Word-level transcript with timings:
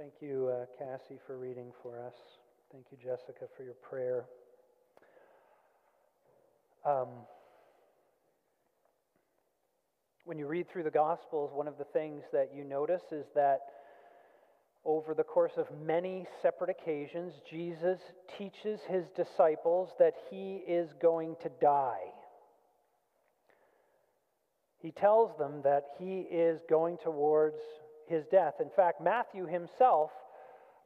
Thank 0.00 0.22
you, 0.22 0.48
uh, 0.48 0.64
Cassie, 0.78 1.18
for 1.26 1.36
reading 1.36 1.72
for 1.82 2.00
us. 2.00 2.14
Thank 2.72 2.86
you, 2.90 2.96
Jessica, 2.96 3.44
for 3.54 3.64
your 3.64 3.74
prayer. 3.74 4.24
Um, 6.86 7.08
when 10.24 10.38
you 10.38 10.46
read 10.46 10.70
through 10.70 10.84
the 10.84 10.90
Gospels, 10.90 11.50
one 11.52 11.68
of 11.68 11.76
the 11.76 11.84
things 11.84 12.22
that 12.32 12.50
you 12.56 12.64
notice 12.64 13.02
is 13.12 13.26
that 13.34 13.60
over 14.86 15.12
the 15.12 15.22
course 15.22 15.58
of 15.58 15.66
many 15.84 16.26
separate 16.40 16.70
occasions, 16.70 17.34
Jesus 17.50 17.98
teaches 18.38 18.80
his 18.88 19.04
disciples 19.14 19.90
that 19.98 20.14
he 20.30 20.62
is 20.66 20.94
going 21.02 21.36
to 21.42 21.50
die. 21.60 22.08
He 24.78 24.92
tells 24.92 25.36
them 25.36 25.60
that 25.64 25.88
he 25.98 26.20
is 26.20 26.62
going 26.70 26.96
towards 27.04 27.58
his 28.10 28.24
death. 28.30 28.54
In 28.60 28.70
fact, 28.74 29.00
Matthew 29.00 29.46
himself 29.46 30.10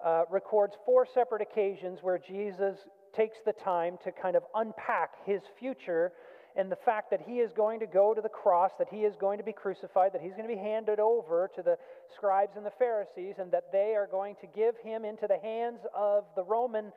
uh, 0.05 0.25
records 0.31 0.75
four 0.85 1.07
separate 1.13 1.43
occasions 1.43 2.01
where 2.03 2.19
Jesus 2.19 2.77
takes 3.17 3.39
the 3.45 3.53
time 3.53 3.97
to 4.05 4.13
kind 4.13 4.37
of 4.37 4.43
unpack 4.55 5.25
his 5.25 5.41
future 5.59 6.13
and 6.57 6.71
the 6.71 6.77
fact 6.77 7.11
that 7.11 7.21
he 7.27 7.41
is 7.41 7.53
going 7.53 7.81
to 7.81 7.87
go 7.87 8.15
to 8.15 8.21
the 8.21 8.29
cross, 8.29 8.71
that 8.79 8.89
he 8.89 8.99
is 8.99 9.17
going 9.17 9.39
to 9.39 9.45
be 9.45 9.53
crucified, 9.53 10.13
that 10.13 10.21
he's 10.21 10.35
going 10.35 10.49
to 10.49 10.55
be 10.55 10.61
handed 10.61 11.01
over 11.01 11.51
to 11.57 11.63
the 11.63 11.77
scribes 12.15 12.53
and 12.57 12.65
the 12.65 12.73
Pharisees, 12.79 13.37
and 13.39 13.51
that 13.51 13.73
they 13.73 13.95
are 13.97 14.07
going 14.07 14.37
to 14.41 14.47
give 14.55 14.75
him 14.85 15.05
into 15.05 15.27
the 15.27 15.39
hands 15.39 15.81
of 15.97 16.25
the 16.37 16.45
Roman 16.45 16.93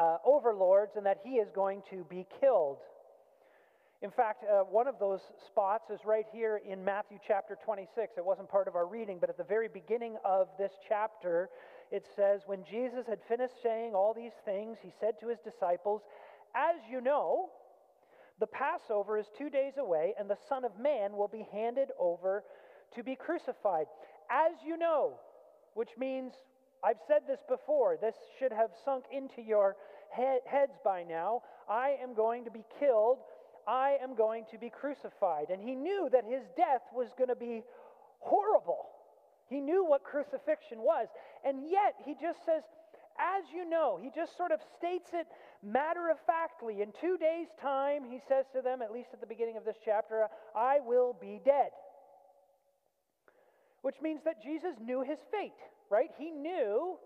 uh, 0.00 0.16
overlords, 0.24 0.92
and 0.96 1.04
that 1.04 1.18
he 1.22 1.32
is 1.32 1.48
going 1.54 1.82
to 1.90 2.06
be 2.08 2.26
killed. 2.40 2.78
In 4.06 4.12
fact, 4.12 4.44
uh, 4.44 4.60
one 4.60 4.86
of 4.86 5.00
those 5.00 5.18
spots 5.48 5.90
is 5.90 5.98
right 6.04 6.26
here 6.32 6.60
in 6.64 6.84
Matthew 6.84 7.18
chapter 7.26 7.58
26. 7.64 8.12
It 8.16 8.24
wasn't 8.24 8.48
part 8.48 8.68
of 8.68 8.76
our 8.76 8.86
reading, 8.86 9.18
but 9.20 9.28
at 9.28 9.36
the 9.36 9.42
very 9.42 9.66
beginning 9.66 10.14
of 10.24 10.46
this 10.56 10.70
chapter, 10.88 11.50
it 11.90 12.06
says, 12.14 12.42
When 12.46 12.62
Jesus 12.62 13.04
had 13.08 13.18
finished 13.28 13.54
saying 13.64 13.94
all 13.94 14.14
these 14.14 14.38
things, 14.44 14.78
he 14.80 14.92
said 15.00 15.14
to 15.18 15.26
his 15.26 15.38
disciples, 15.40 16.02
As 16.54 16.76
you 16.88 17.00
know, 17.00 17.48
the 18.38 18.46
Passover 18.46 19.18
is 19.18 19.26
two 19.36 19.50
days 19.50 19.72
away, 19.76 20.14
and 20.16 20.30
the 20.30 20.38
Son 20.48 20.64
of 20.64 20.78
Man 20.78 21.16
will 21.16 21.26
be 21.26 21.44
handed 21.50 21.88
over 21.98 22.44
to 22.94 23.02
be 23.02 23.16
crucified. 23.16 23.86
As 24.30 24.52
you 24.64 24.76
know, 24.76 25.14
which 25.74 25.90
means, 25.98 26.32
I've 26.84 27.02
said 27.08 27.22
this 27.26 27.40
before, 27.48 27.96
this 28.00 28.14
should 28.38 28.52
have 28.52 28.70
sunk 28.84 29.06
into 29.10 29.42
your 29.42 29.74
heads 30.12 30.78
by 30.84 31.02
now. 31.02 31.42
I 31.68 31.96
am 32.00 32.14
going 32.14 32.44
to 32.44 32.52
be 32.52 32.62
killed 32.78 33.18
I 33.66 33.96
am 34.02 34.14
going 34.14 34.44
to 34.52 34.58
be 34.58 34.70
crucified. 34.70 35.50
And 35.50 35.62
he 35.62 35.74
knew 35.74 36.08
that 36.12 36.24
his 36.24 36.42
death 36.56 36.82
was 36.94 37.08
going 37.18 37.28
to 37.28 37.36
be 37.36 37.62
horrible. 38.20 38.86
He 39.48 39.60
knew 39.60 39.84
what 39.84 40.04
crucifixion 40.04 40.78
was. 40.78 41.08
And 41.44 41.68
yet, 41.68 41.94
he 42.04 42.14
just 42.14 42.44
says, 42.44 42.62
as 43.18 43.44
you 43.54 43.68
know, 43.68 43.98
he 44.02 44.10
just 44.14 44.36
sort 44.36 44.52
of 44.52 44.60
states 44.76 45.10
it 45.12 45.26
matter 45.62 46.10
of 46.10 46.18
factly. 46.26 46.82
In 46.82 46.92
two 47.00 47.16
days' 47.16 47.48
time, 47.60 48.04
he 48.04 48.20
says 48.28 48.44
to 48.54 48.62
them, 48.62 48.82
at 48.82 48.92
least 48.92 49.08
at 49.12 49.20
the 49.20 49.26
beginning 49.26 49.56
of 49.56 49.64
this 49.64 49.76
chapter, 49.84 50.26
I 50.54 50.80
will 50.80 51.16
be 51.18 51.40
dead. 51.44 51.70
Which 53.82 53.96
means 54.02 54.20
that 54.24 54.42
Jesus 54.42 54.74
knew 54.80 55.02
his 55.02 55.18
fate, 55.30 55.52
right? 55.90 56.10
He 56.18 56.30
knew 56.30 56.98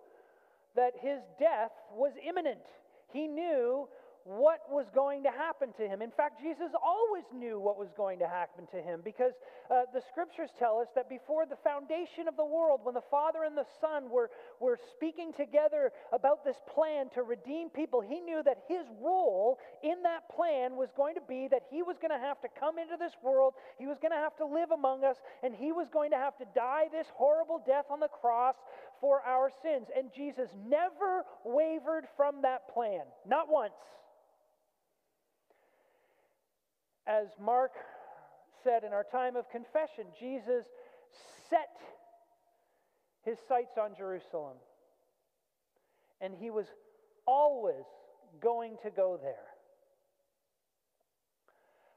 that 0.77 0.93
his 1.01 1.21
death 1.39 1.73
was 1.95 2.13
imminent. 2.27 2.65
He 3.13 3.27
knew 3.27 3.89
what 4.25 4.61
was 4.69 4.87
going 4.95 5.23
to 5.25 5.31
happen 5.31 5.73
to 5.79 5.89
him. 5.89 6.03
In 6.03 6.11
fact, 6.11 6.41
Jesus 6.41 6.71
always 6.83 7.25
knew 7.35 7.59
what 7.59 7.79
was 7.79 7.89
going 7.97 8.19
to 8.19 8.29
happen 8.29 8.67
to 8.73 8.81
him 8.83 9.01
because 9.05 9.33
uh, 9.71 9.83
the 9.93 10.03
scriptures 10.11 10.51
tell 10.59 10.79
us 10.79 10.89
that 10.95 11.09
before 11.09 11.47
the 11.47 11.57
foundation 11.65 12.29
of 12.29 12.37
the 12.37 12.45
world, 12.45 12.81
when 12.83 12.95
the 12.95 13.09
Father 13.11 13.45
and 13.45 13.57
the 13.57 13.67
Son 13.81 14.11
were, 14.11 14.31
were 14.61 14.79
speaking 14.93 15.33
together 15.33 15.93
about 16.13 16.45
this 16.45 16.57
plan 16.73 17.09
to 17.15 17.23
redeem 17.23 17.71
people, 17.71 18.01
he 18.01 18.21
knew 18.21 18.43
that 18.45 18.59
his 18.69 18.85
role 19.01 19.59
in 19.83 20.03
that 20.03 20.29
plan 20.35 20.77
was 20.77 20.91
going 20.97 21.15
to 21.15 21.25
be 21.29 21.49
that 21.51 21.65
he 21.71 21.83
was 21.83 21.97
going 22.01 22.13
to 22.13 22.21
have 22.21 22.41
to 22.41 22.49
come 22.59 22.79
into 22.79 22.97
this 22.99 23.13
world, 23.23 23.55
he 23.79 23.87
was 23.87 23.99
going 24.01 24.13
to 24.13 24.21
have 24.21 24.37
to 24.37 24.47
live 24.47 24.71
among 24.71 25.05
us, 25.05 25.17
and 25.43 25.55
he 25.55 25.73
was 25.73 25.89
going 25.93 26.11
to 26.11 26.17
have 26.17 26.37
to 26.39 26.45
die 26.55 26.87
this 26.93 27.07
horrible 27.15 27.63
death 27.67 27.87
on 27.91 28.01
the 28.01 28.09
cross 28.09 28.55
for 29.01 29.23
our 29.23 29.51
sins. 29.63 29.89
And 29.97 30.11
Jesus 30.15 30.51
never 30.69 31.25
wavered 31.45 32.05
from 32.17 32.43
that 32.43 32.69
plan, 32.73 33.03
not 33.27 33.49
once. 33.49 33.73
As 37.11 37.27
Mark 37.41 37.73
said 38.63 38.85
in 38.85 38.93
our 38.93 39.03
time 39.03 39.35
of 39.35 39.51
confession, 39.51 40.05
Jesus 40.21 40.65
set 41.49 41.77
his 43.25 43.37
sights 43.49 43.77
on 43.83 43.97
Jerusalem. 43.99 44.57
And 46.21 46.35
he 46.39 46.51
was 46.51 46.67
always 47.27 47.85
going 48.41 48.77
to 48.85 48.91
go 48.91 49.19
there. 49.21 49.35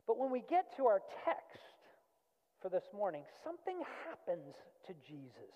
But 0.08 0.18
when 0.18 0.32
we 0.32 0.42
get 0.50 0.76
to 0.78 0.88
our 0.88 1.02
text 1.24 1.62
for 2.60 2.70
this 2.70 2.86
morning, 2.92 3.22
something 3.44 3.78
happens 4.08 4.56
to 4.88 4.94
Jesus 5.08 5.54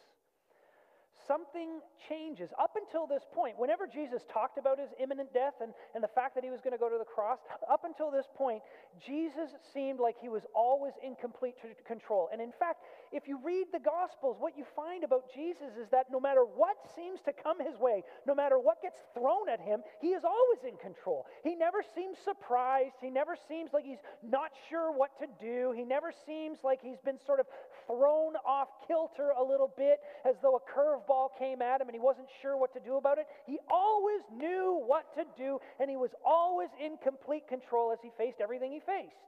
something 1.28 1.80
changes. 2.08 2.50
Up 2.60 2.76
until 2.76 3.06
this 3.06 3.24
point, 3.34 3.56
whenever 3.58 3.88
Jesus 3.88 4.24
talked 4.32 4.58
about 4.58 4.80
his 4.80 4.90
imminent 5.02 5.34
death 5.34 5.56
and, 5.62 5.74
and 5.94 6.04
the 6.04 6.12
fact 6.16 6.36
that 6.36 6.44
he 6.44 6.50
was 6.50 6.62
going 6.62 6.74
to 6.74 6.80
go 6.80 6.90
to 6.90 6.98
the 6.98 7.06
cross, 7.06 7.40
up 7.70 7.84
until 7.84 8.10
this 8.10 8.26
point, 8.36 8.62
Jesus 9.06 9.52
seemed 9.74 10.00
like 10.00 10.16
he 10.22 10.30
was 10.30 10.44
always 10.56 10.94
in 11.04 11.16
complete 11.16 11.56
control. 11.86 12.30
And 12.32 12.42
in 12.42 12.52
fact, 12.58 12.84
if 13.12 13.28
you 13.28 13.40
read 13.44 13.68
the 13.72 13.80
Gospels, 13.80 14.38
what 14.40 14.58
you 14.58 14.66
find 14.76 15.04
about 15.04 15.26
Jesus 15.34 15.76
is 15.80 15.90
that 15.92 16.08
no 16.12 16.20
matter 16.20 16.42
what 16.44 16.78
seems 16.96 17.20
to 17.26 17.34
come 17.34 17.60
his 17.60 17.78
way, 17.80 18.04
no 18.26 18.34
matter 18.34 18.60
what 18.60 18.82
gets 18.82 18.98
thrown 19.14 19.50
at 19.50 19.60
him, 19.60 19.82
he 20.02 20.16
is 20.16 20.24
always 20.24 20.64
in 20.64 20.78
control. 20.78 21.26
He 21.44 21.56
never 21.56 21.84
seems 21.96 22.18
surprised. 22.24 22.96
He 23.02 23.10
never 23.10 23.36
seems 23.48 23.72
like 23.74 23.84
he's 23.84 24.04
not 24.24 24.52
sure 24.70 24.92
what 24.92 25.12
to 25.20 25.28
do. 25.40 25.74
He 25.76 25.84
never 25.84 26.12
seems 26.26 26.60
like 26.64 26.80
he's 26.82 27.00
been 27.04 27.20
sort 27.26 27.40
of 27.40 27.48
thrown 27.88 28.36
off 28.46 28.68
kilter 28.88 29.32
a 29.38 29.44
little 29.44 29.72
bit 29.78 30.00
as 30.26 30.36
though 30.42 30.56
a 30.56 30.64
curveball 30.72 31.17
came 31.40 31.62
at 31.62 31.82
him 31.82 31.88
and 31.88 31.96
he 31.96 32.00
wasn't 32.00 32.28
sure 32.42 32.56
what 32.58 32.74
to 32.74 32.80
do 32.80 32.98
about 32.98 33.18
it, 33.18 33.26
he 33.46 33.58
always 33.70 34.22
knew 34.36 34.82
what 34.86 35.06
to 35.16 35.26
do 35.38 35.60
and 35.80 35.90
he 35.90 35.98
was 35.98 36.12
always 36.26 36.70
in 36.80 36.98
complete 37.04 37.48
control 37.48 37.92
as 37.92 38.00
he 38.02 38.12
faced 38.18 38.38
everything 38.40 38.72
he 38.72 38.80
faced. 38.80 39.26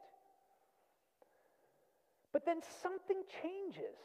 But 2.32 2.46
then 2.46 2.62
something 2.82 3.24
changes 3.42 3.98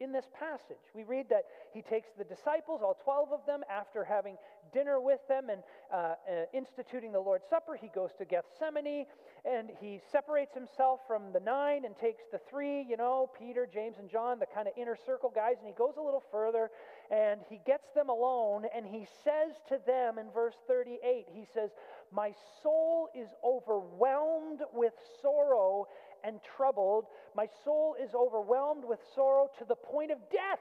in 0.00 0.12
this 0.12 0.26
passage. 0.38 0.82
We 0.94 1.02
read 1.02 1.28
that 1.30 1.44
he 1.72 1.82
takes 1.82 2.08
the 2.16 2.24
disciples, 2.24 2.80
all 2.82 2.98
12 3.02 3.32
of 3.32 3.40
them, 3.46 3.62
after 3.70 4.04
having 4.04 4.36
dinner 4.72 5.00
with 5.00 5.20
them 5.28 5.48
and 5.50 5.62
uh, 5.92 5.96
uh, 5.96 6.14
instituting 6.52 7.12
the 7.12 7.20
Lord's 7.20 7.44
Supper. 7.48 7.76
He 7.80 7.88
goes 7.94 8.10
to 8.18 8.24
Gethsemane 8.24 9.06
and 9.44 9.70
he 9.80 10.00
separates 10.12 10.54
himself 10.54 11.00
from 11.06 11.32
the 11.32 11.40
nine 11.40 11.84
and 11.84 11.96
takes 11.98 12.22
the 12.30 12.40
three, 12.50 12.82
you 12.88 12.96
know, 12.96 13.30
Peter, 13.38 13.68
James, 13.72 13.96
and 13.98 14.10
John, 14.10 14.38
the 14.38 14.46
kind 14.46 14.68
of 14.68 14.74
inner 14.76 14.96
circle 15.06 15.32
guys, 15.34 15.56
and 15.58 15.66
he 15.66 15.74
goes 15.74 15.94
a 15.98 16.02
little 16.02 16.22
further 16.30 16.70
and 17.10 17.40
he 17.48 17.60
gets 17.66 17.88
them 17.94 18.08
alone 18.08 18.64
and 18.74 18.86
he 18.86 19.06
says 19.24 19.56
to 19.68 19.78
them 19.86 20.18
in 20.18 20.30
verse 20.32 20.56
38, 20.66 21.26
he 21.32 21.46
says, 21.54 21.70
My 22.12 22.32
soul 22.62 23.08
is 23.14 23.28
overwhelmed 23.44 24.60
with 24.72 24.92
sorrow 25.22 25.86
and 26.24 26.40
troubled. 26.56 27.06
My 27.36 27.46
soul 27.64 27.96
is 28.02 28.10
overwhelmed 28.14 28.84
with 28.84 28.98
sorrow 29.14 29.48
to 29.58 29.64
the 29.64 29.76
point 29.76 30.10
of 30.10 30.18
death. 30.30 30.60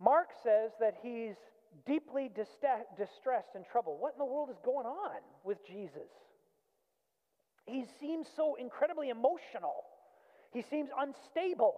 Mark 0.00 0.28
says 0.42 0.72
that 0.80 0.94
he's 1.02 1.36
deeply 1.86 2.28
distressed 2.34 3.54
and 3.54 3.64
troubled. 3.70 4.00
What 4.00 4.14
in 4.14 4.18
the 4.18 4.24
world 4.24 4.50
is 4.50 4.58
going 4.64 4.86
on 4.86 5.20
with 5.44 5.64
Jesus? 5.66 6.10
He 7.66 7.84
seems 8.00 8.26
so 8.34 8.56
incredibly 8.56 9.10
emotional. 9.10 9.84
He 10.52 10.62
seems 10.62 10.90
unstable. 10.98 11.76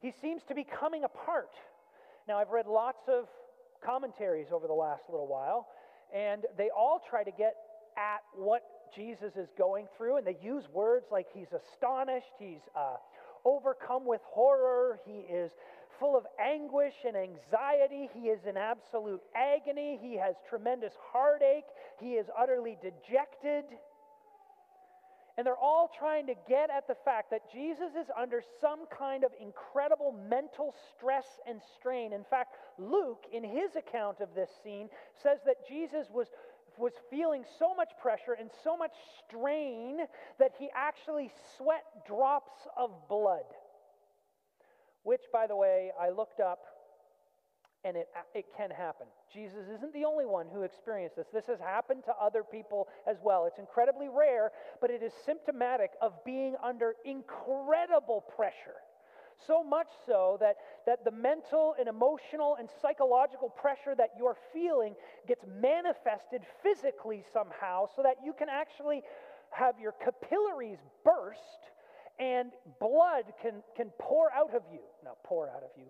He 0.00 0.12
seems 0.22 0.42
to 0.48 0.54
be 0.54 0.64
coming 0.64 1.04
apart. 1.04 1.50
Now, 2.26 2.38
I've 2.38 2.50
read 2.50 2.66
lots 2.66 3.02
of 3.06 3.26
commentaries 3.84 4.46
over 4.52 4.66
the 4.66 4.72
last 4.72 5.02
little 5.10 5.28
while, 5.28 5.68
and 6.14 6.46
they 6.56 6.70
all 6.76 7.00
try 7.08 7.22
to 7.22 7.30
get 7.30 7.54
at 7.98 8.20
what 8.34 8.62
Jesus 8.94 9.36
is 9.36 9.48
going 9.56 9.86
through, 9.96 10.18
and 10.18 10.26
they 10.26 10.36
use 10.42 10.64
words 10.72 11.06
like 11.10 11.26
he's 11.32 11.52
astonished, 11.52 12.32
he's 12.38 12.60
uh, 12.76 12.96
overcome 13.44 14.06
with 14.06 14.20
horror, 14.24 14.98
he 15.06 15.20
is 15.32 15.52
full 15.98 16.16
of 16.16 16.24
anguish 16.42 16.94
and 17.06 17.16
anxiety, 17.16 18.08
he 18.14 18.28
is 18.28 18.40
in 18.46 18.56
absolute 18.56 19.20
agony, 19.34 19.98
he 20.00 20.16
has 20.16 20.34
tremendous 20.48 20.94
heartache, 21.12 21.66
he 22.00 22.12
is 22.12 22.26
utterly 22.38 22.76
dejected. 22.82 23.64
And 25.36 25.46
they're 25.46 25.56
all 25.56 25.90
trying 25.98 26.26
to 26.26 26.34
get 26.48 26.68
at 26.68 26.86
the 26.86 26.96
fact 27.02 27.30
that 27.30 27.50
Jesus 27.50 27.92
is 27.98 28.08
under 28.18 28.42
some 28.60 28.80
kind 28.86 29.24
of 29.24 29.30
incredible 29.40 30.14
mental 30.28 30.74
stress 30.94 31.24
and 31.48 31.60
strain. 31.78 32.12
In 32.12 32.24
fact, 32.24 32.56
Luke, 32.78 33.24
in 33.32 33.42
his 33.42 33.74
account 33.76 34.20
of 34.20 34.34
this 34.34 34.50
scene, 34.62 34.90
says 35.22 35.38
that 35.46 35.66
Jesus 35.66 36.08
was 36.12 36.26
was 36.80 36.92
feeling 37.10 37.44
so 37.58 37.74
much 37.74 37.90
pressure 38.00 38.32
and 38.38 38.50
so 38.64 38.76
much 38.76 38.92
strain 39.26 39.98
that 40.38 40.52
he 40.58 40.68
actually 40.74 41.30
sweat 41.56 41.84
drops 42.06 42.66
of 42.76 42.90
blood. 43.08 43.44
which, 45.02 45.22
by 45.32 45.46
the 45.46 45.56
way, 45.56 45.90
I 46.00 46.10
looked 46.10 46.40
up 46.40 46.60
and 47.84 47.96
it, 47.96 48.08
it 48.34 48.44
can 48.56 48.70
happen. 48.70 49.06
Jesus 49.32 49.66
isn't 49.74 49.94
the 49.94 50.04
only 50.04 50.26
one 50.26 50.46
who 50.52 50.62
experienced 50.62 51.16
this. 51.16 51.28
This 51.32 51.46
has 51.46 51.58
happened 51.58 52.04
to 52.04 52.12
other 52.20 52.42
people 52.42 52.88
as 53.06 53.16
well. 53.22 53.46
It's 53.46 53.58
incredibly 53.58 54.08
rare, 54.08 54.50
but 54.80 54.90
it 54.90 55.02
is 55.02 55.12
symptomatic 55.24 55.92
of 56.02 56.12
being 56.24 56.56
under 56.62 56.94
incredible 57.06 58.22
pressure. 58.36 58.76
So 59.46 59.62
much 59.62 59.88
so 60.06 60.36
that, 60.40 60.56
that 60.86 61.04
the 61.04 61.10
mental 61.10 61.74
and 61.78 61.88
emotional 61.88 62.56
and 62.58 62.68
psychological 62.82 63.48
pressure 63.48 63.94
that 63.96 64.10
you're 64.18 64.36
feeling 64.52 64.94
gets 65.26 65.44
manifested 65.60 66.42
physically 66.62 67.24
somehow 67.32 67.86
so 67.94 68.02
that 68.02 68.16
you 68.24 68.32
can 68.32 68.48
actually 68.48 69.02
have 69.50 69.74
your 69.80 69.92
capillaries 69.92 70.78
burst 71.04 71.72
and 72.18 72.52
blood 72.78 73.24
can, 73.42 73.62
can 73.76 73.90
pour 73.98 74.30
out 74.32 74.54
of 74.54 74.62
you. 74.70 74.80
Now, 75.02 75.12
pour 75.24 75.48
out 75.48 75.62
of 75.62 75.70
you, 75.76 75.86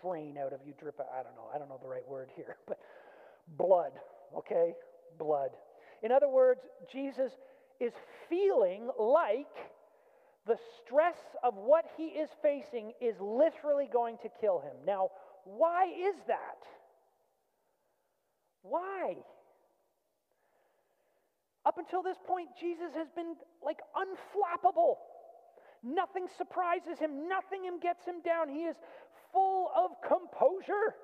drain 0.00 0.38
out 0.38 0.52
of 0.52 0.60
you, 0.66 0.72
drip 0.80 0.98
out. 0.98 1.06
I 1.12 1.22
don't 1.22 1.34
know. 1.36 1.48
I 1.54 1.58
don't 1.58 1.68
know 1.68 1.78
the 1.80 1.88
right 1.88 2.06
word 2.08 2.30
here, 2.34 2.56
but 2.66 2.78
blood, 3.56 3.92
okay? 4.36 4.72
Blood. 5.18 5.50
In 6.02 6.10
other 6.10 6.28
words, 6.28 6.60
Jesus 6.90 7.32
is 7.80 7.92
feeling 8.28 8.88
like 8.98 9.46
the 10.48 10.58
stress 10.82 11.16
of 11.44 11.54
what 11.54 11.84
he 11.96 12.04
is 12.06 12.30
facing 12.42 12.92
is 13.00 13.14
literally 13.20 13.88
going 13.92 14.16
to 14.22 14.28
kill 14.40 14.60
him. 14.60 14.74
Now, 14.86 15.10
why 15.44 15.84
is 15.86 16.16
that? 16.26 16.64
Why? 18.62 19.14
Up 21.64 21.76
until 21.78 22.02
this 22.02 22.16
point, 22.26 22.48
Jesus 22.58 22.94
has 22.96 23.08
been 23.14 23.36
like 23.62 23.78
unflappable. 23.94 24.96
Nothing 25.84 26.26
surprises 26.36 26.98
him, 26.98 27.28
nothing 27.28 27.68
gets 27.80 28.04
him 28.04 28.22
down. 28.24 28.48
He 28.48 28.64
is 28.64 28.76
full 29.32 29.70
of 29.76 29.90
composure. 30.02 30.96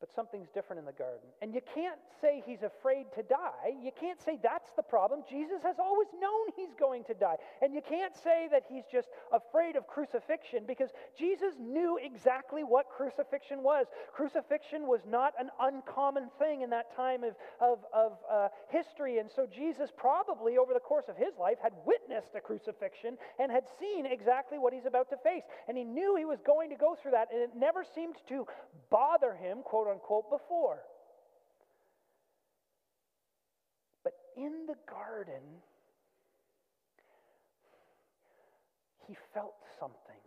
But 0.00 0.12
something's 0.12 0.48
different 0.50 0.80
in 0.80 0.86
the 0.86 0.92
garden. 0.92 1.28
And 1.40 1.54
you 1.54 1.60
can't 1.74 2.00
say 2.20 2.42
he's 2.44 2.62
afraid 2.62 3.06
to 3.14 3.22
die. 3.22 3.72
You 3.80 3.92
can't 3.98 4.20
say 4.20 4.38
that's 4.42 4.70
the 4.76 4.82
problem. 4.82 5.22
Jesus 5.30 5.62
has 5.62 5.76
always 5.78 6.08
known 6.20 6.48
he's 6.56 6.74
going 6.78 7.04
to 7.04 7.14
die. 7.14 7.36
And 7.62 7.72
you 7.72 7.80
can't 7.80 8.14
say 8.14 8.48
that 8.50 8.64
he's 8.68 8.84
just 8.90 9.08
afraid 9.32 9.76
of 9.76 9.86
crucifixion 9.86 10.64
because 10.66 10.90
Jesus 11.16 11.54
knew 11.58 11.98
exactly 12.02 12.64
what 12.64 12.86
crucifixion 12.90 13.62
was. 13.62 13.86
Crucifixion 14.12 14.86
was 14.86 15.00
not 15.08 15.32
an 15.38 15.48
uncommon 15.60 16.28
thing 16.38 16.62
in 16.62 16.70
that 16.70 16.94
time 16.96 17.22
of, 17.24 17.34
of, 17.60 17.78
of 17.94 18.12
uh, 18.30 18.48
history. 18.68 19.18
And 19.18 19.30
so 19.30 19.46
Jesus 19.46 19.90
probably, 19.96 20.58
over 20.58 20.74
the 20.74 20.80
course 20.80 21.06
of 21.08 21.16
his 21.16 21.38
life, 21.40 21.56
had 21.62 21.72
witnessed 21.86 22.34
a 22.36 22.40
crucifixion 22.40 23.16
and 23.38 23.50
had 23.50 23.64
seen 23.80 24.06
exactly 24.06 24.58
what 24.58 24.74
he's 24.74 24.86
about 24.86 25.08
to 25.10 25.16
face. 25.18 25.44
And 25.68 25.78
he 25.78 25.84
knew 25.84 26.16
he 26.16 26.24
was 26.24 26.40
going 26.44 26.68
to 26.70 26.76
go 26.76 26.96
through 27.00 27.12
that. 27.12 27.28
And 27.32 27.40
it 27.40 27.50
never 27.56 27.84
seemed 27.94 28.16
to 28.28 28.46
bother 28.90 29.34
him, 29.34 29.58
quote 29.64 29.83
unquote, 29.90 30.30
before. 30.30 30.80
But 34.02 34.12
in 34.36 34.66
the 34.66 34.76
garden, 34.90 35.42
he 39.06 39.16
felt 39.32 39.54
something. 39.78 40.20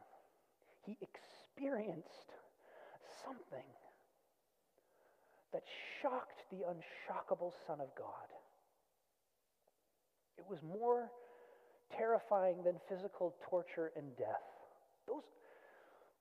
He 0.85 0.97
experienced 1.01 2.31
something 3.25 3.65
that 5.53 5.63
shocked 6.01 6.43
the 6.51 6.65
unshockable 6.67 7.51
Son 7.65 7.81
of 7.81 7.87
God. 7.97 8.29
It 10.37 10.45
was 10.49 10.59
more 10.61 11.09
terrifying 11.97 12.63
than 12.63 12.75
physical 12.89 13.35
torture 13.49 13.91
and 13.95 14.15
death. 14.17 14.47
Those, 15.07 15.23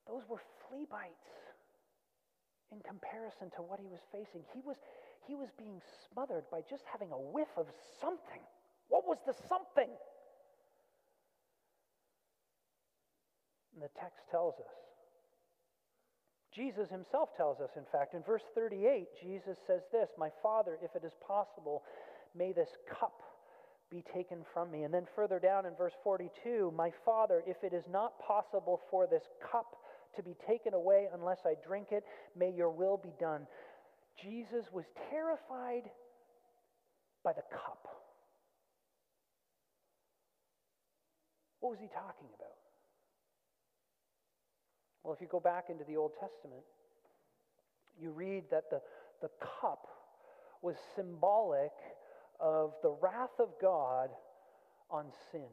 those 0.07 0.23
were 0.27 0.41
flea 0.67 0.85
bites 0.89 1.46
in 2.71 2.79
comparison 2.81 3.49
to 3.55 3.61
what 3.61 3.79
he 3.79 3.87
was 3.87 4.01
facing. 4.11 4.43
He 4.53 4.61
was, 4.61 4.75
he 5.27 5.35
was 5.35 5.49
being 5.57 5.81
smothered 6.11 6.43
by 6.51 6.61
just 6.69 6.83
having 6.91 7.11
a 7.11 7.19
whiff 7.19 7.51
of 7.55 7.67
something. 7.99 8.43
What 8.89 9.07
was 9.07 9.17
the 9.25 9.33
something? 9.47 9.89
And 13.73 13.83
the 13.83 13.89
text 13.99 14.25
tells 14.31 14.55
us. 14.55 14.73
Jesus 16.53 16.89
himself 16.89 17.29
tells 17.37 17.59
us, 17.59 17.69
in 17.77 17.85
fact, 17.91 18.15
in 18.15 18.23
verse 18.23 18.41
38, 18.55 19.07
Jesus 19.21 19.57
says 19.67 19.81
this 19.91 20.09
My 20.17 20.29
Father, 20.41 20.79
if 20.81 20.95
it 20.95 21.05
is 21.05 21.13
possible, 21.25 21.83
may 22.35 22.51
this 22.51 22.69
cup 22.89 23.21
be 23.91 24.03
taken 24.13 24.39
from 24.53 24.71
me. 24.71 24.83
And 24.83 24.93
then 24.93 25.05
further 25.15 25.39
down 25.39 25.65
in 25.65 25.75
verse 25.75 25.93
42, 26.03 26.73
My 26.75 26.91
Father, 27.05 27.43
if 27.45 27.63
it 27.63 27.73
is 27.73 27.83
not 27.89 28.19
possible 28.19 28.81
for 28.89 29.07
this 29.07 29.23
cup 29.51 29.76
to 30.17 30.23
be 30.23 30.35
taken 30.47 30.73
away 30.73 31.07
unless 31.13 31.39
I 31.45 31.53
drink 31.65 31.87
it. 31.91 32.03
May 32.37 32.51
your 32.51 32.69
will 32.69 32.97
be 32.97 33.13
done. 33.19 33.47
Jesus 34.21 34.65
was 34.71 34.85
terrified 35.09 35.89
by 37.23 37.33
the 37.33 37.43
cup. 37.51 37.87
What 41.59 41.71
was 41.71 41.79
he 41.79 41.87
talking 41.87 42.27
about? 42.35 42.57
Well, 45.03 45.13
if 45.13 45.21
you 45.21 45.27
go 45.27 45.39
back 45.39 45.69
into 45.69 45.83
the 45.85 45.95
Old 45.95 46.11
Testament, 46.19 46.63
you 47.99 48.11
read 48.11 48.43
that 48.51 48.69
the, 48.69 48.81
the 49.21 49.29
cup 49.61 49.87
was 50.61 50.75
symbolic 50.95 51.71
of 52.39 52.73
the 52.83 52.95
wrath 53.01 53.39
of 53.39 53.49
God 53.61 54.09
on 54.89 55.05
sin. 55.31 55.47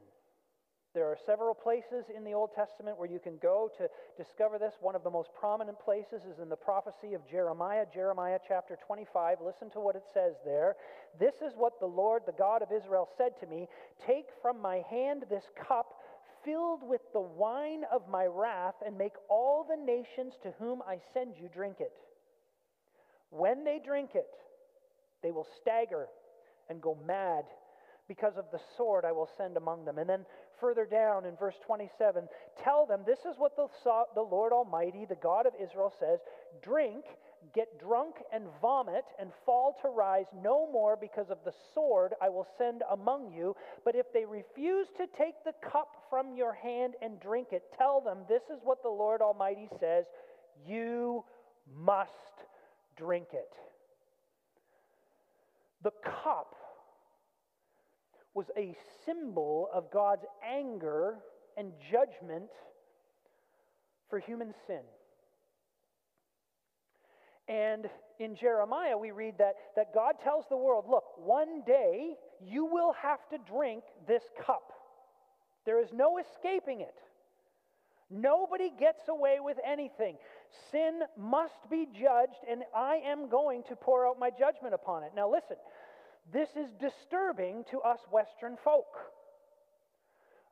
There 0.94 1.06
are 1.06 1.18
several 1.26 1.54
places 1.54 2.06
in 2.14 2.22
the 2.22 2.34
Old 2.34 2.50
Testament 2.54 2.96
where 2.96 3.10
you 3.10 3.18
can 3.18 3.36
go 3.42 3.68
to 3.78 3.88
discover 4.16 4.58
this. 4.58 4.74
One 4.80 4.94
of 4.94 5.02
the 5.02 5.10
most 5.10 5.30
prominent 5.38 5.80
places 5.80 6.22
is 6.22 6.38
in 6.40 6.48
the 6.48 6.56
prophecy 6.56 7.14
of 7.14 7.28
Jeremiah, 7.28 7.84
Jeremiah 7.92 8.38
chapter 8.46 8.78
25. 8.86 9.38
Listen 9.44 9.70
to 9.70 9.80
what 9.80 9.96
it 9.96 10.04
says 10.14 10.34
there. 10.44 10.76
This 11.18 11.34
is 11.44 11.52
what 11.56 11.80
the 11.80 11.86
Lord, 11.86 12.22
the 12.26 12.38
God 12.38 12.62
of 12.62 12.68
Israel, 12.70 13.08
said 13.18 13.32
to 13.40 13.46
me 13.46 13.66
Take 14.06 14.26
from 14.40 14.62
my 14.62 14.82
hand 14.88 15.24
this 15.28 15.44
cup 15.68 15.86
filled 16.44 16.82
with 16.82 17.00
the 17.12 17.20
wine 17.20 17.82
of 17.90 18.02
my 18.08 18.26
wrath, 18.26 18.74
and 18.84 18.96
make 18.96 19.14
all 19.28 19.66
the 19.68 19.82
nations 19.82 20.34
to 20.42 20.52
whom 20.58 20.82
I 20.86 20.98
send 21.12 21.34
you 21.40 21.48
drink 21.52 21.76
it. 21.80 21.92
When 23.30 23.64
they 23.64 23.80
drink 23.84 24.10
it, 24.14 24.28
they 25.22 25.32
will 25.32 25.46
stagger 25.60 26.06
and 26.68 26.80
go 26.80 26.96
mad 27.06 27.44
because 28.08 28.34
of 28.36 28.44
the 28.52 28.60
sword 28.76 29.04
I 29.04 29.12
will 29.12 29.28
send 29.36 29.56
among 29.56 29.84
them. 29.84 29.98
And 29.98 30.08
then 30.08 30.26
further 30.60 30.84
down 30.84 31.24
in 31.24 31.36
verse 31.36 31.56
27, 31.66 32.28
tell 32.62 32.86
them 32.86 33.00
this 33.06 33.20
is 33.20 33.36
what 33.38 33.56
the, 33.56 33.66
the 34.14 34.20
Lord 34.22 34.52
Almighty, 34.52 35.04
the 35.08 35.16
God 35.16 35.46
of 35.46 35.52
Israel, 35.60 35.92
says 35.98 36.20
drink, 36.62 37.04
get 37.54 37.78
drunk, 37.78 38.16
and 38.32 38.44
vomit, 38.60 39.04
and 39.20 39.30
fall 39.44 39.76
to 39.82 39.88
rise 39.88 40.26
no 40.42 40.70
more 40.70 40.96
because 40.96 41.30
of 41.30 41.38
the 41.44 41.52
sword 41.74 42.14
I 42.22 42.28
will 42.28 42.46
send 42.58 42.82
among 42.90 43.32
you. 43.32 43.56
But 43.84 43.96
if 43.96 44.06
they 44.12 44.24
refuse 44.24 44.88
to 44.96 45.06
take 45.18 45.34
the 45.44 45.54
cup 45.70 45.88
from 46.08 46.34
your 46.36 46.54
hand 46.54 46.94
and 47.02 47.20
drink 47.20 47.48
it, 47.52 47.64
tell 47.76 48.00
them 48.00 48.18
this 48.28 48.42
is 48.44 48.60
what 48.62 48.82
the 48.82 48.88
Lord 48.88 49.20
Almighty 49.20 49.68
says 49.80 50.04
you 50.66 51.24
must 51.76 52.10
drink 52.96 53.28
it. 53.32 53.52
The 55.82 55.92
cup 56.02 56.54
was 58.34 58.46
a 58.56 58.74
symbol 59.06 59.68
of 59.72 59.90
God's 59.92 60.24
anger 60.46 61.18
and 61.56 61.72
judgment 61.90 62.50
for 64.10 64.18
human 64.18 64.52
sin. 64.66 64.82
And 67.46 67.88
in 68.18 68.36
Jeremiah, 68.36 68.96
we 68.96 69.10
read 69.10 69.34
that, 69.38 69.54
that 69.76 69.94
God 69.94 70.14
tells 70.22 70.44
the 70.48 70.56
world, 70.56 70.86
look, 70.88 71.04
one 71.16 71.62
day 71.66 72.14
you 72.44 72.64
will 72.64 72.94
have 73.00 73.28
to 73.30 73.38
drink 73.38 73.84
this 74.06 74.22
cup. 74.44 74.72
There 75.66 75.80
is 75.80 75.88
no 75.92 76.18
escaping 76.18 76.80
it. 76.80 76.94
Nobody 78.10 78.70
gets 78.78 79.08
away 79.08 79.38
with 79.40 79.56
anything. 79.66 80.16
Sin 80.70 81.00
must 81.18 81.68
be 81.70 81.86
judged, 81.86 82.38
and 82.48 82.62
I 82.74 82.96
am 83.04 83.28
going 83.28 83.62
to 83.68 83.76
pour 83.76 84.06
out 84.06 84.18
my 84.18 84.30
judgment 84.30 84.74
upon 84.74 85.02
it. 85.02 85.12
Now, 85.16 85.30
listen, 85.30 85.56
this 86.32 86.48
is 86.56 86.68
disturbing 86.80 87.64
to 87.70 87.80
us 87.80 87.98
Western 88.10 88.56
folk. 88.64 88.86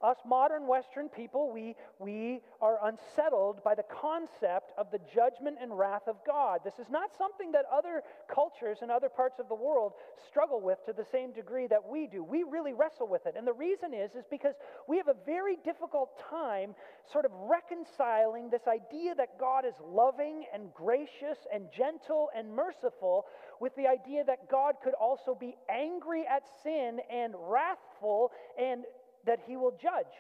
Us 0.03 0.17
modern 0.27 0.67
Western 0.67 1.09
people, 1.09 1.53
we, 1.53 1.77
we 1.99 2.41
are 2.61 2.79
unsettled 2.85 3.63
by 3.63 3.75
the 3.75 3.85
concept 4.01 4.73
of 4.77 4.91
the 4.91 4.99
judgment 5.15 5.59
and 5.61 5.79
wrath 5.79 6.09
of 6.09 6.17
God. 6.27 6.61
This 6.65 6.79
is 6.81 6.91
not 6.91 7.11
something 7.17 7.53
that 7.53 7.65
other 7.73 8.03
cultures 8.33 8.79
in 8.83 8.91
other 8.91 9.09
parts 9.09 9.39
of 9.39 9.49
the 9.49 9.55
world 9.55 9.93
struggle 10.29 10.61
with 10.61 10.79
to 10.87 10.93
the 10.93 11.07
same 11.13 11.33
degree 11.33 11.69
that 11.69 11.87
we 11.89 12.09
do. 12.09 12.25
We 12.25 12.43
really 12.43 12.73
wrestle 12.73 13.07
with 13.07 13.27
it. 13.27 13.35
And 13.37 13.47
the 13.47 13.53
reason 13.53 13.95
is, 13.95 14.11
is 14.13 14.25
because 14.31 14.55
we 14.89 14.97
have 14.97 15.09
a 15.09 15.17
very 15.25 15.57
difficult 15.65 16.11
time 16.29 16.75
sort 17.13 17.25
of 17.25 17.31
reconciling 17.33 18.51
this 18.51 18.67
idea 18.67 19.15
that 19.15 19.39
God 19.39 19.65
is 19.65 19.75
loving 19.85 20.47
and 20.53 20.75
gracious 20.75 21.39
and 21.53 21.67
gentle 21.77 22.29
and 22.37 22.53
merciful 22.53 23.27
with 23.61 23.75
the 23.77 23.87
idea 23.87 24.25
that 24.25 24.51
God 24.51 24.75
could 24.83 24.95
also 24.95 25.37
be 25.39 25.55
angry 25.71 26.25
at 26.29 26.43
sin 26.65 26.99
and 27.11 27.35
wrathful 27.39 28.33
and 28.59 28.85
that 29.27 29.41
he 29.47 29.57
will 29.57 29.73
judge. 29.81 30.15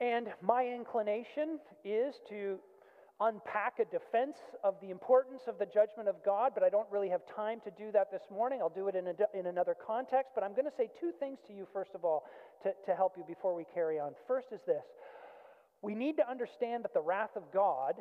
And 0.00 0.28
my 0.40 0.66
inclination 0.66 1.60
is 1.84 2.16
to 2.28 2.58
unpack 3.20 3.78
a 3.78 3.84
defense 3.84 4.36
of 4.64 4.74
the 4.82 4.90
importance 4.90 5.42
of 5.46 5.58
the 5.58 5.66
judgment 5.66 6.08
of 6.08 6.16
God, 6.24 6.52
but 6.54 6.64
I 6.64 6.68
don't 6.68 6.90
really 6.90 7.08
have 7.08 7.20
time 7.36 7.60
to 7.64 7.70
do 7.70 7.92
that 7.92 8.10
this 8.10 8.22
morning. 8.30 8.58
I'll 8.60 8.68
do 8.68 8.88
it 8.88 8.96
in, 8.96 9.06
a, 9.06 9.14
in 9.38 9.46
another 9.46 9.76
context. 9.86 10.32
But 10.34 10.42
I'm 10.42 10.52
going 10.52 10.64
to 10.64 10.76
say 10.76 10.90
two 10.98 11.12
things 11.20 11.38
to 11.46 11.52
you, 11.52 11.68
first 11.72 11.92
of 11.94 12.04
all, 12.04 12.24
to, 12.64 12.72
to 12.86 12.96
help 12.96 13.14
you 13.16 13.22
before 13.26 13.54
we 13.54 13.64
carry 13.72 14.00
on. 14.00 14.12
First 14.26 14.48
is 14.52 14.60
this 14.66 14.82
we 15.82 15.94
need 15.94 16.16
to 16.16 16.28
understand 16.28 16.84
that 16.84 16.94
the 16.94 17.00
wrath 17.00 17.36
of 17.36 17.42
God, 17.52 17.94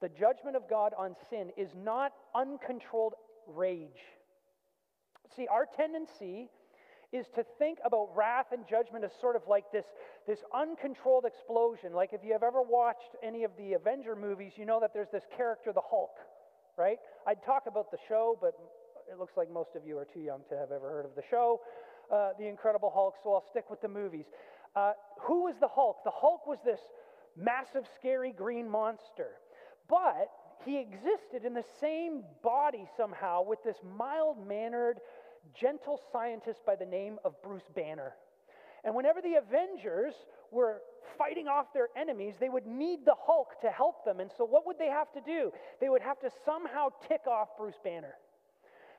the 0.00 0.08
judgment 0.08 0.56
of 0.56 0.68
God 0.68 0.92
on 0.98 1.14
sin, 1.30 1.50
is 1.56 1.70
not 1.74 2.12
uncontrolled 2.34 3.14
rage. 3.46 4.04
See, 5.36 5.46
our 5.46 5.66
tendency 5.76 6.50
is 7.12 7.26
to 7.34 7.44
think 7.58 7.78
about 7.84 8.08
wrath 8.16 8.46
and 8.52 8.66
judgment 8.66 9.04
as 9.04 9.10
sort 9.20 9.36
of 9.36 9.42
like 9.46 9.70
this, 9.70 9.84
this 10.26 10.38
uncontrolled 10.54 11.24
explosion. 11.26 11.92
Like 11.92 12.12
if 12.12 12.24
you 12.24 12.32
have 12.32 12.42
ever 12.42 12.62
watched 12.62 13.16
any 13.22 13.44
of 13.44 13.50
the 13.58 13.74
Avenger 13.74 14.16
movies, 14.16 14.52
you 14.56 14.64
know 14.64 14.80
that 14.80 14.94
there's 14.94 15.10
this 15.12 15.24
character, 15.36 15.72
the 15.72 15.82
Hulk, 15.84 16.16
right? 16.76 16.98
I'd 17.26 17.42
talk 17.44 17.64
about 17.66 17.90
the 17.90 17.98
show, 18.08 18.38
but 18.40 18.54
it 19.10 19.18
looks 19.18 19.36
like 19.36 19.50
most 19.50 19.70
of 19.76 19.86
you 19.86 19.98
are 19.98 20.06
too 20.06 20.20
young 20.20 20.40
to 20.48 20.56
have 20.56 20.72
ever 20.72 20.88
heard 20.88 21.04
of 21.04 21.14
the 21.14 21.22
show, 21.30 21.60
uh, 22.10 22.30
The 22.38 22.48
Incredible 22.48 22.90
Hulk, 22.94 23.16
so 23.22 23.34
I'll 23.34 23.44
stick 23.50 23.68
with 23.68 23.82
the 23.82 23.88
movies. 23.88 24.26
Uh, 24.74 24.92
who 25.20 25.44
was 25.44 25.54
the 25.60 25.68
Hulk? 25.68 25.98
The 26.04 26.10
Hulk 26.10 26.46
was 26.46 26.58
this 26.64 26.80
massive, 27.36 27.84
scary 27.94 28.32
green 28.32 28.68
monster. 28.68 29.32
But 29.88 30.30
he 30.64 30.78
existed 30.78 31.44
in 31.44 31.54
the 31.54 31.64
same 31.80 32.22
body 32.42 32.86
somehow 32.96 33.42
with 33.42 33.62
this 33.64 33.76
mild 33.96 34.46
mannered, 34.46 34.98
gentle 35.58 36.00
scientist 36.12 36.60
by 36.66 36.76
the 36.76 36.86
name 36.86 37.18
of 37.24 37.40
Bruce 37.42 37.68
Banner. 37.74 38.14
And 38.84 38.94
whenever 38.94 39.20
the 39.20 39.34
Avengers 39.34 40.14
were 40.50 40.82
fighting 41.16 41.46
off 41.46 41.72
their 41.72 41.88
enemies, 41.96 42.34
they 42.40 42.48
would 42.48 42.66
need 42.66 43.00
the 43.04 43.14
Hulk 43.16 43.60
to 43.62 43.70
help 43.70 44.04
them. 44.04 44.20
And 44.20 44.30
so, 44.36 44.44
what 44.44 44.66
would 44.66 44.78
they 44.78 44.88
have 44.88 45.12
to 45.12 45.20
do? 45.20 45.52
They 45.80 45.88
would 45.88 46.02
have 46.02 46.18
to 46.20 46.30
somehow 46.44 46.88
tick 47.06 47.26
off 47.28 47.48
Bruce 47.56 47.78
Banner. 47.84 48.14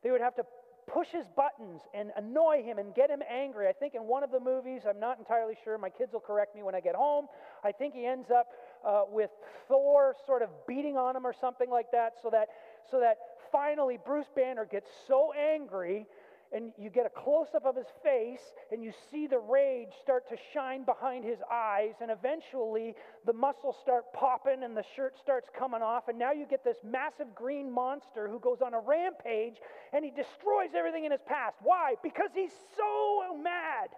They 0.03 0.11
would 0.11 0.21
have 0.21 0.35
to 0.35 0.43
push 0.87 1.07
his 1.07 1.25
buttons 1.35 1.81
and 1.93 2.11
annoy 2.17 2.61
him 2.63 2.77
and 2.77 2.93
get 2.93 3.09
him 3.09 3.21
angry. 3.29 3.67
I 3.67 3.71
think 3.71 3.95
in 3.95 4.03
one 4.03 4.23
of 4.23 4.31
the 4.31 4.39
movies, 4.39 4.81
I'm 4.87 4.99
not 4.99 5.17
entirely 5.17 5.55
sure, 5.63 5.77
my 5.77 5.89
kids 5.89 6.13
will 6.13 6.19
correct 6.19 6.55
me 6.55 6.63
when 6.63 6.75
I 6.75 6.81
get 6.81 6.95
home. 6.95 7.27
I 7.63 7.71
think 7.71 7.93
he 7.93 8.05
ends 8.05 8.29
up 8.29 8.47
uh, 8.85 9.03
with 9.09 9.29
Thor 9.67 10.15
sort 10.25 10.41
of 10.41 10.49
beating 10.67 10.97
on 10.97 11.15
him 11.15 11.25
or 11.25 11.33
something 11.33 11.69
like 11.69 11.91
that, 11.91 12.13
so 12.21 12.29
that, 12.31 12.49
so 12.89 12.99
that 12.99 13.17
finally 13.51 13.97
Bruce 14.03 14.27
Banner 14.35 14.65
gets 14.65 14.89
so 15.07 15.31
angry 15.33 16.05
and 16.53 16.71
you 16.77 16.89
get 16.89 17.05
a 17.05 17.09
close 17.09 17.47
up 17.55 17.65
of 17.65 17.75
his 17.75 17.87
face, 18.03 18.53
and 18.71 18.83
you 18.83 18.93
see 19.11 19.25
the 19.25 19.39
rage 19.39 19.89
start 20.01 20.29
to 20.29 20.35
shine 20.53 20.85
behind 20.85 21.25
his 21.25 21.39
eyes, 21.51 21.93
and 21.99 22.11
eventually 22.11 22.93
the 23.25 23.33
muscles 23.33 23.75
start 23.81 24.13
popping 24.13 24.63
and 24.63 24.77
the 24.77 24.83
shirt 24.95 25.17
starts 25.19 25.49
coming 25.57 25.81
off, 25.81 26.07
and 26.07 26.19
now 26.19 26.31
you 26.31 26.45
get 26.45 26.63
this 26.63 26.77
massive 26.83 27.33
green 27.33 27.71
monster 27.71 28.29
who 28.29 28.39
goes 28.39 28.59
on 28.63 28.73
a 28.73 28.79
rampage 28.79 29.55
and 29.93 30.05
he 30.05 30.11
destroys 30.11 30.69
everything 30.75 31.05
in 31.05 31.11
his 31.11 31.21
past. 31.27 31.57
Why? 31.61 31.95
Because 32.03 32.29
he's 32.35 32.53
so 32.77 33.35
mad. 33.41 33.89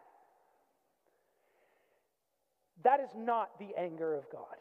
That 2.84 3.00
is 3.02 3.10
not 3.18 3.58
the 3.60 3.78
anger 3.78 4.14
of 4.14 4.24
God. 4.32 4.58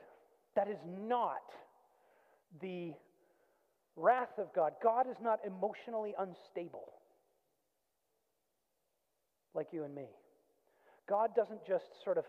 That 0.56 0.68
is 0.68 0.78
not 1.06 1.42
the 2.60 2.92
wrath 3.96 4.38
of 4.38 4.52
God. 4.54 4.72
God 4.82 5.06
is 5.08 5.16
not 5.22 5.40
emotionally 5.46 6.14
unstable 6.18 6.92
like 9.54 9.68
you 9.72 9.84
and 9.84 9.94
me. 9.94 10.06
God 11.08 11.30
doesn't 11.36 11.66
just 11.66 11.86
sort 12.02 12.18
of 12.18 12.24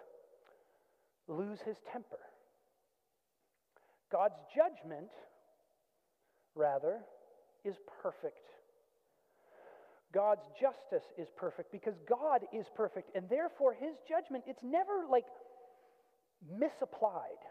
lose 1.27 1.59
his 1.65 1.75
temper. 1.91 2.19
God's 4.11 4.35
judgment, 4.53 5.09
rather, 6.55 6.99
is 7.63 7.75
perfect. 8.01 8.47
God's 10.13 10.45
justice 10.59 11.05
is 11.17 11.27
perfect 11.35 11.71
because 11.71 11.95
God 12.07 12.41
is 12.53 12.65
perfect, 12.75 13.09
and 13.15 13.27
therefore 13.29 13.73
his 13.73 13.95
judgment, 14.07 14.45
it's 14.47 14.63
never 14.63 15.03
like 15.09 15.25
misapplied. 16.57 17.41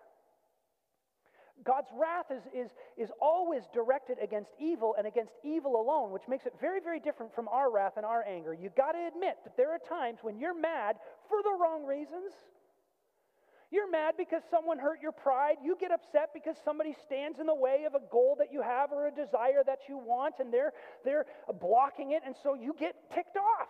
God's 1.63 1.89
wrath 1.95 2.27
is, 2.31 2.43
is, 2.55 2.71
is 2.97 3.11
always 3.21 3.63
directed 3.73 4.19
against 4.21 4.51
evil 4.59 4.95
and 4.99 5.07
against 5.07 5.33
evil 5.45 5.81
alone, 5.81 6.11
which 6.11 6.27
makes 6.29 6.47
it 6.47 6.55
very, 6.61 6.81
very 6.81 7.01
different 7.01 7.35
from 7.35 7.49
our 7.49 7.71
wrath 7.71 7.95
and 7.97 8.05
our 8.05 8.25
anger. 8.27 8.53
You've 8.53 8.75
got 8.75 8.93
to 8.93 9.07
admit 9.07 9.37
that 9.45 9.57
there 9.57 9.71
are 9.71 9.79
times 9.79 10.19
when 10.23 10.39
you're 10.39 10.59
mad 10.59 10.97
for 11.29 11.43
the 11.43 11.57
wrong 11.59 11.85
reasons. 11.87 12.33
You're 13.71 13.91
mad 13.91 14.15
because 14.17 14.43
someone 14.51 14.79
hurt 14.79 15.01
your 15.01 15.13
pride. 15.13 15.57
You 15.63 15.77
get 15.81 15.91
upset 15.91 16.31
because 16.35 16.57
somebody 16.65 16.95
stands 17.07 17.41
in 17.41 17.47
the 17.47 17.55
way 17.55 17.85
of 17.87 17.95
a 17.95 18.01
goal 18.11 18.37
that 18.39 18.53
you 18.53 18.63
have 18.63 18.93
or 18.93 19.09
a 19.09 19.11
desire 19.11 19.63
that 19.67 19.81
you 19.89 19.99
want 19.99 20.37
and 20.39 20.53
they're, 20.53 20.73
they're 21.05 21.27
blocking 21.61 22.13
it, 22.13 22.23
and 22.25 22.35
so 22.43 22.55
you 22.55 22.75
get 22.79 22.95
ticked 23.13 23.37
off. 23.37 23.69